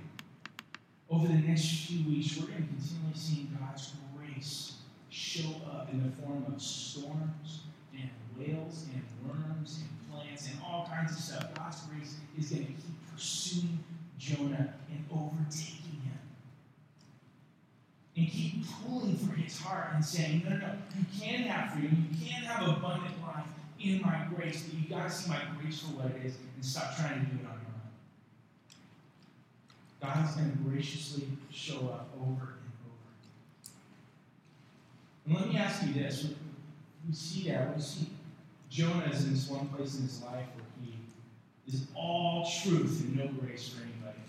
over 1.09 1.29
the 1.29 1.35
next 1.35 1.87
few 1.87 2.09
weeks, 2.09 2.37
we're 2.37 2.49
going 2.49 2.63
to 2.63 2.69
continually 2.69 3.15
see 3.15 3.49
God's 3.61 3.87
grace 3.87 4.06
show 5.37 5.51
up 5.71 5.89
in 5.93 6.03
the 6.03 6.11
form 6.23 6.45
of 6.49 6.61
storms 6.61 7.61
and 7.93 8.09
whales 8.39 8.87
and 8.93 9.03
worms 9.29 9.83
and 9.83 10.11
plants 10.11 10.49
and 10.49 10.59
all 10.65 10.89
kinds 10.91 11.13
of 11.13 11.19
stuff. 11.19 11.55
God's 11.55 11.83
grace 11.83 12.17
is 12.39 12.51
going 12.51 12.67
to 12.67 12.73
keep 12.73 13.13
pursuing 13.13 13.79
Jonah 14.19 14.75
and 14.91 15.05
overtaking 15.13 16.01
him. 16.05 16.19
And 18.17 18.29
keep 18.31 18.65
pulling 18.83 19.17
for 19.17 19.35
his 19.35 19.61
heart 19.61 19.89
and 19.95 20.05
saying, 20.05 20.43
no, 20.45 20.57
no, 20.57 20.57
no, 20.57 20.73
you 20.99 21.05
can 21.21 21.43
have 21.43 21.73
freedom, 21.73 22.09
you 22.11 22.27
can 22.27 22.43
have 22.45 22.67
abundant 22.69 23.21
life 23.23 23.45
in 23.79 24.01
my 24.01 24.27
grace, 24.35 24.63
but 24.63 24.81
you 24.81 24.89
got 24.89 25.11
to 25.11 25.15
see 25.15 25.29
my 25.29 25.41
grace 25.61 25.81
for 25.81 25.89
what 25.89 26.07
it 26.07 26.25
is 26.25 26.37
and 26.55 26.65
stop 26.65 26.97
trying 26.97 27.21
to 27.21 27.27
do 27.27 27.37
it 27.43 27.47
on 27.47 27.61
your 27.61 27.77
own. 30.11 30.15
God's 30.15 30.35
going 30.35 30.51
to 30.51 30.59
graciously 30.59 31.29
show 31.51 31.89
up 31.89 32.09
over 32.19 32.55
and 35.27 35.35
let 35.35 35.49
me 35.49 35.57
ask 35.57 35.87
you 35.87 35.93
this. 35.93 36.29
We 37.07 37.15
see 37.15 37.51
that. 37.51 37.75
We 37.75 37.83
see 37.83 38.09
Jonah 38.71 39.11
is 39.13 39.25
in 39.25 39.35
this 39.35 39.49
one 39.49 39.69
place 39.69 39.97
in 39.97 40.03
his 40.03 40.23
life 40.23 40.47
where 40.55 40.67
he 40.83 40.95
is 41.73 41.87
all 41.95 42.49
truth 42.63 43.01
and 43.03 43.17
no 43.17 43.29
grace 43.41 43.69
for 43.69 43.83
anybody. 43.83 44.21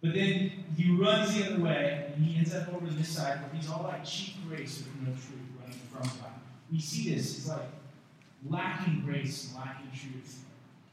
But 0.00 0.14
then 0.14 0.64
he 0.76 0.92
runs 0.92 1.34
the 1.34 1.46
other 1.46 1.62
way 1.62 2.12
and 2.14 2.24
he 2.24 2.38
ends 2.38 2.54
up 2.54 2.72
over 2.72 2.86
this 2.86 3.08
side 3.08 3.40
where 3.40 3.50
he's 3.52 3.68
all 3.68 3.82
like 3.82 4.04
cheap 4.04 4.34
grace 4.48 4.78
with 4.78 5.08
no 5.08 5.12
truth 5.12 5.48
running 5.60 5.78
from 5.92 6.02
God. 6.20 6.32
We 6.70 6.80
see 6.80 7.14
this. 7.14 7.38
It's 7.38 7.48
like 7.48 7.68
lacking 8.48 9.02
grace, 9.04 9.52
lacking 9.56 9.90
truth. 9.90 10.44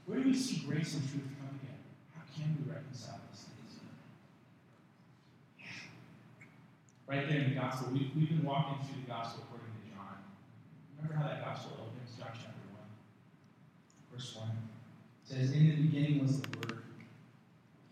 Where 0.06 0.20
do 0.20 0.26
we 0.26 0.36
see 0.36 0.66
grace 0.68 0.94
and 0.96 1.04
truth 1.10 1.24
come 1.40 1.60
together? 1.60 1.80
How 2.16 2.22
can 2.36 2.58
we 2.58 2.72
reconcile 2.72 3.20
these 3.32 3.44
things? 3.44 3.80
Yeah. 5.60 5.66
Right 7.08 7.28
there 7.30 7.40
in 7.40 7.50
the 7.50 7.56
gospel, 7.56 7.92
We've, 7.92 8.10
we've 8.16 8.30
been 8.30 8.44
walking 8.44 8.86
through 8.86 9.02
the 9.02 9.08
gospel 9.08 9.44
according 9.46 9.68
to 9.68 9.96
John. 9.96 10.18
Remember 10.98 11.18
how 11.18 11.28
that 11.28 11.46
gospel 11.46 11.78
opens? 11.80 12.18
John 12.18 12.30
chapter 12.34 12.66
1, 12.74 12.82
verse 14.12 14.36
1. 14.36 14.48
It 14.50 15.34
says, 15.34 15.52
In 15.52 15.70
the 15.70 15.76
beginning 15.76 16.22
was 16.22 16.42
the 16.42 16.50
Word, 16.58 16.84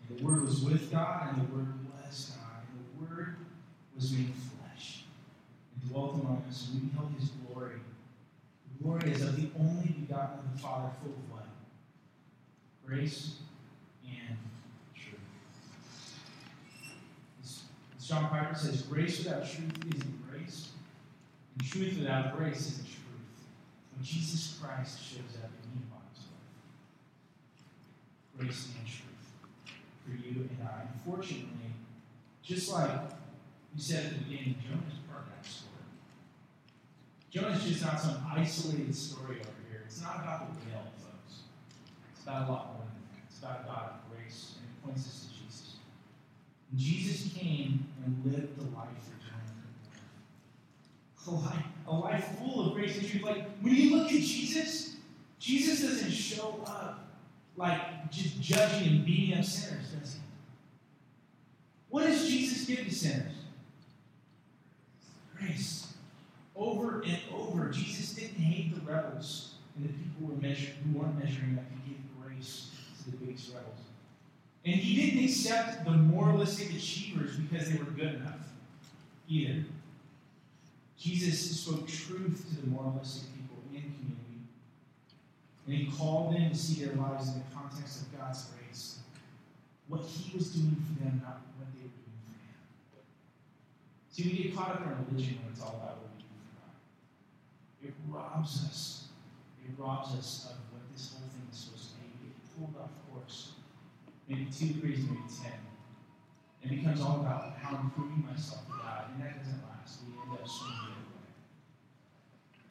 and 0.08 0.18
the 0.18 0.24
Word 0.24 0.44
was 0.44 0.62
with 0.62 0.90
God, 0.90 1.28
and 1.34 1.46
the 1.46 1.54
Word 1.54 1.68
was 1.86 2.32
God, 2.36 2.62
and 2.68 3.08
the 3.08 3.14
Word 3.14 3.36
was 3.94 4.12
made 4.12 4.32
flesh, 4.34 5.04
and 5.74 5.90
dwelt 5.90 6.14
among 6.14 6.44
us, 6.48 6.70
and 6.72 6.82
we 6.82 6.88
beheld 6.88 7.12
his 7.18 7.30
glory 7.46 7.80
glory 8.84 9.12
is 9.12 9.22
of 9.22 9.36
the 9.36 9.48
only 9.58 9.88
begotten 9.88 10.40
of 10.40 10.52
the 10.52 10.58
Father, 10.58 10.90
full 11.00 11.12
of 11.12 11.30
what? 11.30 11.46
Grace 12.86 13.36
and 14.04 14.36
truth. 14.94 15.18
As, 17.42 17.62
as 17.93 17.93
John 18.06 18.28
Piper 18.28 18.54
says, 18.54 18.82
grace 18.82 19.24
without 19.24 19.48
truth 19.48 19.72
isn't 19.94 20.30
grace, 20.30 20.68
and 21.58 21.66
truth 21.66 21.98
without 21.98 22.36
grace 22.36 22.60
isn't 22.60 22.84
truth. 22.84 23.00
When 23.94 24.04
Jesus 24.04 24.58
Christ 24.60 24.98
shows 25.02 25.38
up 25.42 25.50
in 25.62 25.80
body's 25.88 26.28
life, 28.36 28.38
grace 28.38 28.68
and 28.76 28.86
truth 28.86 29.04
for 30.04 30.10
you 30.10 30.48
and 30.50 30.68
I. 30.68 30.82
Unfortunately, 30.92 31.72
just 32.42 32.70
like 32.70 32.90
you 33.74 33.82
said 33.82 34.04
at 34.04 34.12
the 34.12 34.18
beginning, 34.18 34.56
Jonah's 34.62 35.00
part 35.08 35.22
of 35.22 35.28
that 35.32 35.48
story. 35.48 35.72
Jonah's 37.30 37.64
just 37.64 37.82
not 37.82 37.98
some 37.98 38.22
isolated 38.36 38.94
story 38.94 39.40
over 39.40 39.62
here. 39.70 39.82
It's 39.86 40.02
not 40.02 40.16
about 40.16 40.40
the 40.40 40.60
whale, 40.60 40.92
folks. 41.00 41.40
It's 42.12 42.22
about 42.22 42.48
a 42.48 42.52
lot 42.52 42.74
more 42.74 42.84
than 42.84 43.00
that. 43.16 43.24
It's 43.30 43.38
about 43.38 43.66
God 43.66 43.90
of 43.94 44.14
grace, 44.14 44.56
and 44.60 44.68
it 44.68 44.84
points 44.84 45.08
us 45.08 45.23
Jesus 46.76 47.32
came 47.34 47.86
and 48.04 48.32
lived 48.32 48.58
the 48.58 48.76
life. 48.76 48.88
A 51.26 51.30
life, 51.30 51.64
a 51.88 51.94
life 51.94 52.38
full 52.38 52.66
of 52.66 52.74
grace 52.74 52.98
and 52.98 53.08
truth. 53.08 53.22
Like, 53.22 53.48
when 53.62 53.74
you 53.74 53.96
look 53.96 54.08
at 54.08 54.20
Jesus, 54.20 54.96
Jesus 55.38 55.80
doesn't 55.80 56.10
show 56.10 56.60
up 56.66 57.06
like 57.56 58.10
just 58.10 58.40
judging 58.42 58.88
and 58.88 59.06
beating 59.06 59.38
up 59.38 59.44
sinners, 59.44 59.86
does 59.98 60.14
he? 60.14 60.20
What 61.88 62.06
does 62.06 62.28
Jesus 62.28 62.66
give 62.66 62.84
to 62.84 62.94
sinners? 62.94 63.32
Grace. 65.38 65.94
Over 66.54 67.00
and 67.00 67.18
over, 67.34 67.70
Jesus 67.70 68.12
didn't 68.14 68.36
hate 68.36 68.74
the 68.74 68.92
rebels 68.92 69.54
and 69.76 69.88
the 69.88 69.92
people 69.92 70.12
who, 70.20 70.34
were 70.34 70.40
measure, 70.40 70.72
who 70.84 70.98
weren't 70.98 71.18
measuring 71.18 71.58
up. 71.58 71.64
He 71.84 71.92
gave 71.92 72.00
grace 72.22 72.70
to 73.02 73.10
the 73.10 73.16
biggest 73.16 73.48
rebels. 73.54 73.80
And 74.64 74.74
he 74.74 75.10
didn't 75.10 75.24
accept 75.24 75.84
the 75.84 75.90
moralistic 75.90 76.70
achievers 76.70 77.36
because 77.36 77.70
they 77.70 77.76
were 77.76 77.84
good 77.84 78.14
enough 78.14 78.48
either. 79.28 79.64
Jesus 80.98 81.60
spoke 81.60 81.86
truth 81.86 82.46
to 82.48 82.60
the 82.62 82.66
moralistic 82.68 83.28
people 83.34 83.58
in 83.72 83.82
community. 83.82 84.40
And 85.66 85.76
he 85.76 85.86
called 85.96 86.34
them 86.34 86.50
to 86.50 86.56
see 86.56 86.84
their 86.84 86.94
lives 86.94 87.28
in 87.28 87.34
the 87.34 87.44
context 87.54 88.02
of 88.02 88.18
God's 88.18 88.44
grace. 88.56 89.00
What 89.88 90.02
he 90.02 90.34
was 90.34 90.48
doing 90.48 90.76
for 90.76 91.04
them, 91.04 91.20
not 91.22 91.42
what 91.58 91.68
they 91.76 91.84
were 91.84 91.92
doing 91.92 92.16
for 92.24 92.32
him. 92.32 93.04
See, 94.12 94.22
we 94.24 94.44
get 94.44 94.56
caught 94.56 94.70
up 94.70 94.80
in 94.80 95.12
religion 95.12 95.40
when 95.42 95.52
it's 95.52 95.60
all 95.60 95.76
about 95.76 96.00
what 96.00 96.08
we 96.16 96.22
do 96.22 96.28
for 96.40 96.56
God. 96.56 96.72
It 97.84 97.94
robs 98.08 98.64
us. 98.64 99.08
It 99.62 99.72
robs 99.76 100.14
us 100.14 100.48
of 100.52 100.56
what 100.72 100.82
this 100.92 101.12
whole 101.12 101.28
thing 101.28 101.44
is 101.52 101.58
supposed 101.58 101.90
to 101.90 101.96
be. 102.00 102.32
Get 102.32 102.56
pulled 102.56 102.80
off 102.80 102.92
course. 103.12 103.53
Maybe 104.28 104.46
two 104.46 104.68
degrees, 104.68 105.04
maybe 105.04 105.20
ten. 105.28 105.52
It 106.62 106.70
becomes 106.70 107.00
all 107.02 107.20
about 107.20 107.58
how 107.60 107.76
I'm 107.76 107.90
proving 107.90 108.24
myself 108.24 108.64
to 108.66 108.72
God, 108.72 109.04
and 109.12 109.22
that 109.22 109.38
doesn't 109.38 109.60
last. 109.68 110.00
We 110.06 110.14
end 110.22 110.40
up 110.40 110.48
swimming 110.48 110.78
the 110.78 110.84
other 110.86 111.12
way. 111.12 111.30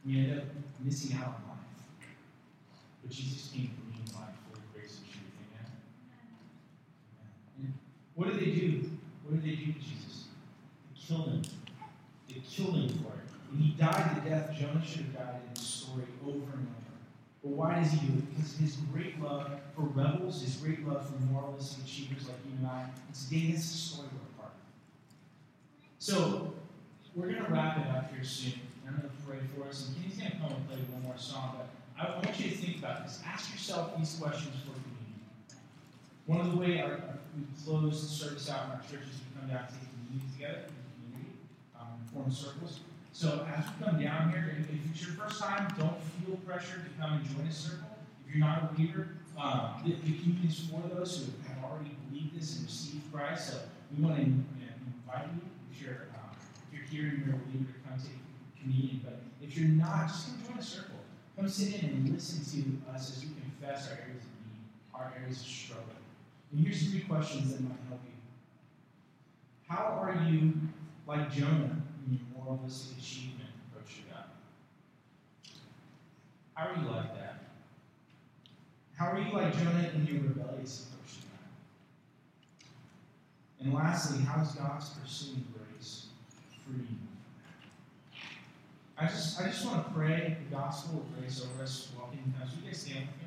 We 0.06 0.12
end 0.20 0.40
up 0.40 0.46
missing 0.80 1.16
out 1.18 1.28
on 1.28 1.44
life. 1.48 1.84
But 3.02 3.12
Jesus 3.12 3.52
came 3.52 3.70
to 3.70 3.82
bring 3.86 4.06
life 4.20 4.34
for 4.50 4.56
the 4.56 4.62
grace 4.74 4.98
and 4.98 5.12
truth. 5.12 5.30
Amen. 5.54 5.72
And 7.60 7.74
what 8.16 8.30
did 8.30 8.40
they 8.40 8.52
do? 8.60 8.90
What 9.24 9.36
did 9.36 9.44
they 9.44 9.56
do 9.56 9.74
to 9.74 9.80
Jesus? 9.80 10.26
They 10.90 11.00
killed 11.08 11.28
him. 11.28 11.42
They 12.28 12.42
killed 12.50 12.76
him 12.76 12.90
for 12.98 13.14
it. 13.14 13.30
When 13.52 13.62
he 13.62 13.72
died 13.74 14.24
the 14.24 14.30
death 14.30 14.50
Jonah 14.58 14.84
should 14.84 15.02
have 15.02 15.14
died 15.14 15.42
in 15.48 15.54
the 15.54 15.60
story 15.62 16.06
over 16.26 16.58
and 16.58 16.68
over. 16.68 16.83
But 17.44 17.52
why 17.52 17.76
does 17.76 17.92
he 17.92 18.08
do 18.08 18.14
it? 18.14 18.36
Because 18.36 18.58
his 18.58 18.78
great 18.94 19.22
love 19.22 19.52
for 19.76 19.82
rebels, 19.82 20.42
his 20.42 20.56
great 20.56 20.88
love 20.88 21.06
for 21.06 21.20
moralists 21.32 21.78
and 21.78 21.86
achievers 21.86 22.28
like 22.28 22.38
you 22.46 22.58
and 22.58 22.68
I, 22.68 22.84
and 22.84 23.16
today 23.16 23.52
that's 23.52 23.70
the 23.70 23.78
story 23.78 24.08
we're. 24.14 24.24
So 26.04 26.54
we're 27.16 27.32
going 27.32 27.46
to 27.46 27.50
wrap 27.50 27.78
it 27.78 27.88
up 27.96 28.14
here 28.14 28.26
soon. 28.26 28.60
I'm 28.86 28.98
going 28.98 29.08
to 29.08 29.16
pray 29.26 29.38
for 29.56 29.70
us, 29.70 29.88
and 29.88 29.96
Kenny's 29.96 30.20
going 30.20 30.32
to 30.32 30.38
come 30.38 30.52
and 30.52 30.68
play 30.68 30.76
one 30.92 31.02
more 31.02 31.18
song. 31.18 31.56
But 31.56 31.70
I 31.96 32.16
want 32.16 32.38
you 32.38 32.50
to 32.52 32.58
think 32.58 32.80
about 32.80 33.08
this. 33.08 33.22
Ask 33.26 33.54
yourself 33.54 33.96
these 33.98 34.20
questions 34.20 34.54
for 34.68 34.76
communion. 34.76 35.24
One 36.26 36.42
of 36.42 36.52
the 36.52 36.58
way 36.58 36.82
our, 36.82 36.92
our, 36.92 37.20
we 37.40 37.48
close 37.64 38.02
the 38.02 38.10
service 38.10 38.50
out 38.50 38.66
in 38.66 38.72
our 38.72 38.82
churches, 38.84 39.16
we 39.16 39.40
come 39.40 39.48
down 39.48 39.64
to 39.64 39.72
take 39.72 39.88
communion 39.96 40.28
together 40.36 40.68
in 40.68 40.76
the 40.76 40.92
community, 40.92 41.32
um, 41.80 42.04
form 42.12 42.30
circles. 42.30 42.82
So 43.14 43.46
as 43.56 43.64
we 43.66 43.86
come 43.86 44.02
down 44.02 44.32
here, 44.32 44.58
if, 44.60 44.68
it's 44.92 45.06
your 45.06 45.14
first 45.14 45.40
time, 45.40 45.72
don't 45.78 46.02
feel 46.26 46.36
pressure 46.38 46.82
to 46.82 47.00
come 47.00 47.14
and 47.14 47.26
join 47.30 47.46
a 47.46 47.52
circle. 47.52 47.96
If 48.28 48.36
you're 48.36 48.44
not 48.44 48.64
a 48.64 48.74
believer, 48.74 49.10
um, 49.40 49.84
the, 49.86 49.92
the 49.92 50.18
communion 50.18 50.48
is 50.48 50.60
for 50.62 50.82
those 50.96 51.18
who 51.18 51.26
have 51.48 51.64
already 51.64 51.96
believed 52.10 52.36
this 52.36 52.58
and 52.58 52.66
received 52.66 53.14
Christ. 53.14 53.52
So 53.52 53.60
we 53.96 54.04
want 54.04 54.16
to 54.16 54.24
invite 54.24 55.28
you, 55.30 55.42
if 55.72 55.80
you're, 55.80 56.08
um, 56.16 56.36
if 56.72 56.74
you're 56.74 56.88
here 56.88 57.14
and 57.14 57.26
you're 57.28 57.36
a 57.36 57.38
believer, 57.38 57.72
to 57.72 57.88
come 57.88 58.00
take 58.02 58.18
communion. 58.60 59.02
But 59.04 59.22
if 59.44 59.56
you're 59.56 59.70
not, 59.70 60.08
just 60.08 60.30
come 60.30 60.48
join 60.48 60.58
a 60.58 60.64
circle. 60.64 60.96
Come 61.38 61.48
sit 61.48 61.84
in 61.84 61.90
and 61.92 62.10
listen 62.10 62.42
to 62.42 62.92
us 62.92 63.16
as 63.16 63.24
we 63.24 63.30
confess 63.40 63.92
our 63.92 63.98
areas 64.00 64.24
of 64.26 64.34
need, 64.42 64.66
our 64.96 65.14
areas 65.22 65.40
of 65.40 65.48
struggle. 65.48 65.86
And 66.52 66.66
here's 66.66 66.90
three 66.90 67.02
questions 67.02 67.52
that 67.52 67.62
might 67.62 67.78
help 67.90 68.02
you. 68.06 68.14
How 69.68 70.00
are 70.02 70.28
you 70.28 70.54
like 71.06 71.32
Jonah 71.32 71.83
your 72.12 72.22
moralistic 72.36 72.98
achievement 72.98 73.50
approach 73.68 73.96
to 73.98 74.02
God? 74.14 74.26
How 76.54 76.68
are 76.70 76.76
you 76.76 76.90
like 76.90 77.16
that? 77.16 77.44
How 78.96 79.12
are 79.12 79.20
you 79.20 79.32
like 79.34 79.58
Jonah 79.58 79.90
in 79.96 80.06
your 80.06 80.22
rebellious 80.24 80.88
approach 80.88 81.22
to 81.22 81.28
God? 81.28 81.50
And 83.60 83.74
lastly, 83.74 84.24
how 84.24 84.42
is 84.42 84.52
God's 84.52 84.90
pursuing 84.90 85.46
grace 85.54 86.08
freeing 86.66 86.82
you 86.82 86.98
from 86.98 87.18
that? 88.98 89.04
I 89.04 89.08
just, 89.08 89.42
I 89.42 89.48
just 89.48 89.66
want 89.66 89.88
to 89.88 89.94
pray 89.94 90.38
the 90.48 90.56
gospel 90.56 91.00
of 91.00 91.20
grace 91.20 91.42
over 91.44 91.64
us 91.64 91.90
walking 91.98 92.34
as 92.42 92.50
we 92.56 92.72
stand 92.74 93.08
with 93.08 93.18
me. 93.18 93.23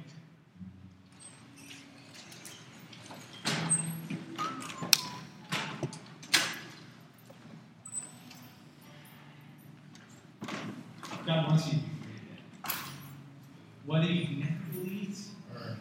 God 11.26 11.48
wants 11.48 11.66
you 11.66 11.72
to 11.72 11.78
be 11.78 11.90
free 12.02 12.14
today. 12.22 12.78
Whether 13.84 14.06
you've 14.06 14.38
never 14.38 14.62
believed 14.72 15.18
or 15.52 15.76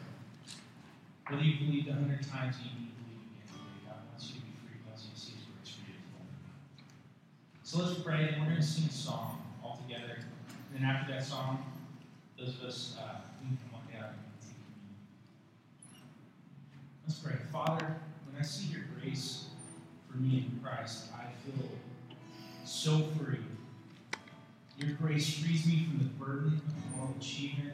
whether 1.30 1.44
you've 1.44 1.60
believed 1.60 1.88
a 1.88 1.94
hundred 1.94 2.28
times 2.28 2.56
and 2.58 2.66
you 2.66 2.72
need 2.82 2.90
to 2.90 3.04
believe 3.06 3.22
again 3.30 3.46
today, 3.54 3.86
God 3.86 4.02
wants 4.10 4.26
you 4.26 4.40
to 4.40 4.42
be 4.42 4.54
free. 4.66 4.82
God 4.82 4.90
wants 4.90 5.06
you 5.06 5.14
to 5.14 5.20
see 5.20 5.34
His 5.38 5.46
grace 5.46 5.78
for 5.78 5.86
you. 5.86 6.02
So 7.62 7.78
let's 7.78 8.02
pray, 8.02 8.34
and 8.34 8.42
we're 8.42 8.50
going 8.50 8.62
to 8.62 8.66
sing 8.66 8.90
a 8.90 8.92
song 8.92 9.46
all 9.64 9.80
together. 9.88 10.18
And 10.18 10.82
then 10.82 10.90
after 10.90 11.14
that 11.14 11.24
song, 11.24 11.64
those 12.40 12.50
of 12.58 12.64
us 12.64 12.98
uh, 13.00 13.22
we 13.40 13.50
can 13.54 14.02
and 14.02 14.10
take 14.42 14.58
communion. 14.58 14.98
Let's 17.06 17.20
pray. 17.20 17.38
Father, 17.54 18.02
when 18.26 18.42
I 18.42 18.44
see 18.44 18.74
your 18.74 18.82
grace 18.98 19.46
for 20.10 20.18
me 20.18 20.50
in 20.50 20.60
Christ, 20.64 21.14
I 21.14 21.30
feel 21.46 21.70
so 22.66 23.04
free. 23.14 23.38
Your 24.78 24.92
grace 24.96 25.40
frees 25.40 25.66
me 25.66 25.86
from 25.86 26.00
the 26.00 26.26
burden 26.26 26.62
of 26.68 26.96
moral 26.96 27.16
achievement. 27.20 27.74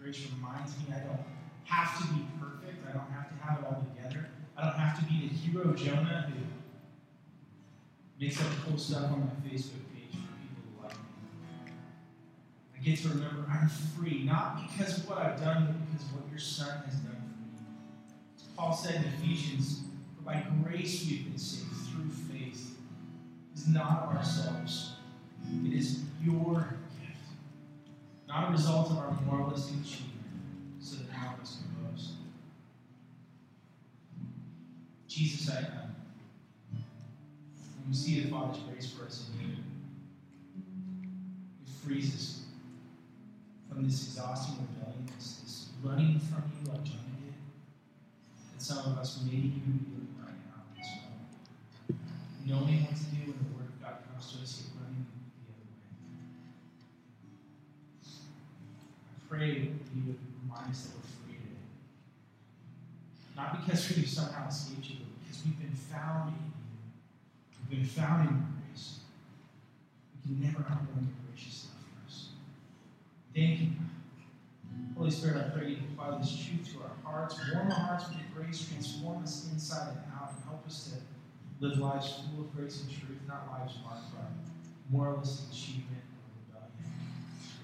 Grace 0.00 0.26
reminds 0.34 0.76
me 0.78 0.84
I 0.94 1.00
don't 1.00 1.24
have 1.64 1.98
to 1.98 2.14
be 2.14 2.26
perfect. 2.38 2.86
I 2.86 2.92
don't 2.92 3.10
have 3.10 3.28
to 3.28 3.44
have 3.44 3.58
it 3.60 3.64
all 3.64 3.86
together. 3.94 4.28
I 4.56 4.64
don't 4.64 4.78
have 4.78 4.98
to 4.98 5.04
be 5.06 5.28
the 5.28 5.34
hero 5.34 5.72
Jonah 5.72 6.30
who 6.30 6.42
makes 8.20 8.40
up 8.40 8.46
cool 8.66 8.76
stuff 8.76 9.04
on 9.04 9.20
my 9.20 9.48
Facebook 9.48 9.82
page 9.94 10.12
for 10.12 10.28
people 10.38 10.62
to 10.76 10.86
like 10.86 10.96
me. 10.96 11.72
I 12.76 12.84
get 12.84 12.98
to 13.00 13.08
remember 13.08 13.46
I'm 13.50 13.68
free, 13.68 14.22
not 14.24 14.60
because 14.68 14.98
of 14.98 15.08
what 15.08 15.18
I've 15.18 15.40
done, 15.40 15.66
but 15.66 15.90
because 15.90 16.06
of 16.06 16.14
what 16.16 16.30
your 16.30 16.38
Son 16.38 16.82
has 16.84 16.96
done 16.96 17.16
for 17.16 17.40
me. 17.40 17.48
As 18.36 18.42
Paul 18.56 18.74
said 18.74 18.96
in 18.96 19.04
Ephesians, 19.04 19.80
for 20.16 20.22
by 20.22 20.44
grace 20.62 21.06
we've 21.08 21.24
been 21.24 21.38
saved 21.38 21.72
through 21.90 22.10
faith. 22.10 22.76
It 23.54 23.58
is 23.58 23.68
not 23.68 24.02
of 24.02 24.16
ourselves. 24.16 24.91
It 25.64 25.72
is 25.72 26.00
your 26.24 26.76
gift, 27.00 27.18
not 28.26 28.48
a 28.48 28.52
result 28.52 28.90
of 28.90 28.98
our 28.98 29.16
moralistic 29.26 29.80
achievement, 29.80 30.10
so 30.80 30.96
that 30.96 31.12
none 31.12 31.34
of 31.34 31.40
us 31.40 31.58
can 31.58 31.86
boast. 31.86 32.10
Jesus, 35.08 35.50
I, 35.50 35.58
uh, 35.58 35.86
when 36.72 37.88
we 37.88 37.94
see 37.94 38.20
the 38.20 38.30
Father's 38.30 38.62
grace 38.62 38.90
for 38.92 39.04
us 39.04 39.28
in 39.40 39.48
you, 39.48 39.56
it 41.62 41.70
frees 41.84 42.14
us 42.14 42.42
from 43.68 43.84
this 43.84 44.08
exhausting 44.08 44.56
rebellion, 44.56 45.06
this, 45.16 45.40
this 45.42 45.68
running 45.82 46.18
from 46.18 46.42
you 46.58 46.70
like 46.70 46.82
Jonah 46.84 47.02
did, 47.24 47.34
that 48.52 48.62
some 48.62 48.92
of 48.92 48.98
us 48.98 49.22
may 49.24 49.32
even 49.32 49.50
be 49.50 49.84
doing 49.84 50.14
right 50.18 50.34
now 50.48 50.62
this 50.76 50.88
moment. 50.96 52.00
Knowing 52.46 52.84
what 52.84 52.96
to 52.96 53.04
do 53.04 53.30
when 53.30 53.38
the 53.38 53.56
Word 53.56 53.68
of 53.68 53.82
God 53.82 53.96
comes 54.10 54.32
to 54.32 54.42
us, 54.42 54.71
pray 59.42 59.74
would 60.06 60.14
free 61.26 61.34
today. 61.34 61.66
Not 63.36 63.60
because 63.60 63.96
we've 63.96 64.08
somehow 64.08 64.48
escaped 64.48 64.88
you, 64.88 64.96
but 65.00 65.24
because 65.24 65.44
we've 65.44 65.58
been 65.58 65.74
found 65.74 66.28
in 66.28 66.34
you. 66.34 66.52
We've 67.68 67.80
been 67.80 67.88
found 67.88 68.28
in 68.28 68.34
your 68.36 68.46
grace. 68.62 69.00
We 70.14 70.36
can 70.36 70.42
never 70.46 70.60
outrun 70.60 71.10
your 71.10 71.18
gracious 71.26 71.66
love 71.66 71.82
for 71.82 72.06
us. 72.06 72.28
Thank 73.34 73.60
you. 73.60 73.66
God. 73.66 74.96
Holy 74.96 75.10
Spirit, 75.10 75.36
I 75.38 75.58
pray 75.58 75.70
you 75.70 75.78
apply 75.90 76.18
this 76.18 76.30
truth 76.30 76.72
to 76.74 76.82
our 76.86 76.94
hearts, 77.02 77.40
warm 77.52 77.72
our 77.72 77.78
hearts 77.78 78.08
with 78.08 78.18
your 78.18 78.30
grace, 78.34 78.68
transform 78.68 79.24
us 79.24 79.48
inside 79.52 79.88
and 79.88 79.98
out, 80.14 80.34
and 80.36 80.44
help 80.44 80.64
us 80.66 80.92
to 80.92 81.66
live 81.66 81.78
lives 81.78 82.22
full 82.30 82.44
of 82.44 82.54
grace 82.54 82.82
and 82.82 82.90
truth, 82.90 83.18
not 83.26 83.48
lives 83.50 83.74
marked 83.82 84.14
by 84.14 84.22
moralistic 84.88 85.50
achievement 85.50 86.04
or 86.14 86.60
rebellion, 86.60 86.94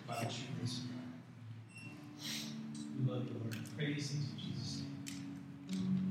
by 0.08 0.24
the 0.24 0.32
true 0.32 0.50
grace. 0.58 0.80
We 2.98 3.10
love 3.12 3.24
you, 3.26 3.34
Lord. 3.40 3.56
Pray 3.76 3.94
these 3.94 4.10
things 4.10 4.24
in 4.32 4.38
Jesus' 4.38 4.82
name. 5.70 6.07